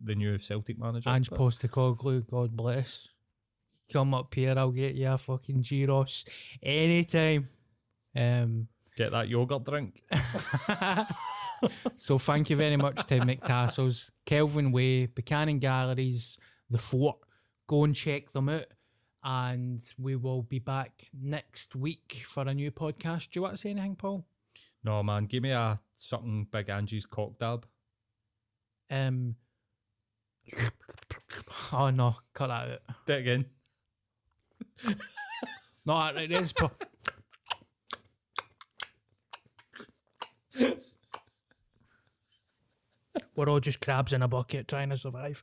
[0.00, 1.10] the new Celtic manager.
[1.10, 3.08] Ange But- Postecoglou, God bless.
[3.92, 6.24] Come up here, I'll get you a fucking gyros
[6.62, 7.48] anytime.
[8.16, 10.02] Um, Get that yogurt drink.
[11.96, 16.36] so thank you very much to MacTassos, Kelvin Way, Buchanan Galleries,
[16.70, 17.16] The Fort.
[17.66, 18.66] Go and check them out.
[19.24, 23.30] And we will be back next week for a new podcast.
[23.30, 24.24] Do you want to say anything, Paul?
[24.84, 27.66] No, man, give me a something Big Angie's cock dab.
[28.90, 29.34] Um.
[31.72, 32.80] Oh no, cut that out.
[33.06, 33.46] Do it again.
[35.86, 36.52] No, it is.
[36.52, 36.70] Pro-
[43.36, 45.42] We're all just crabs in a bucket trying to survive.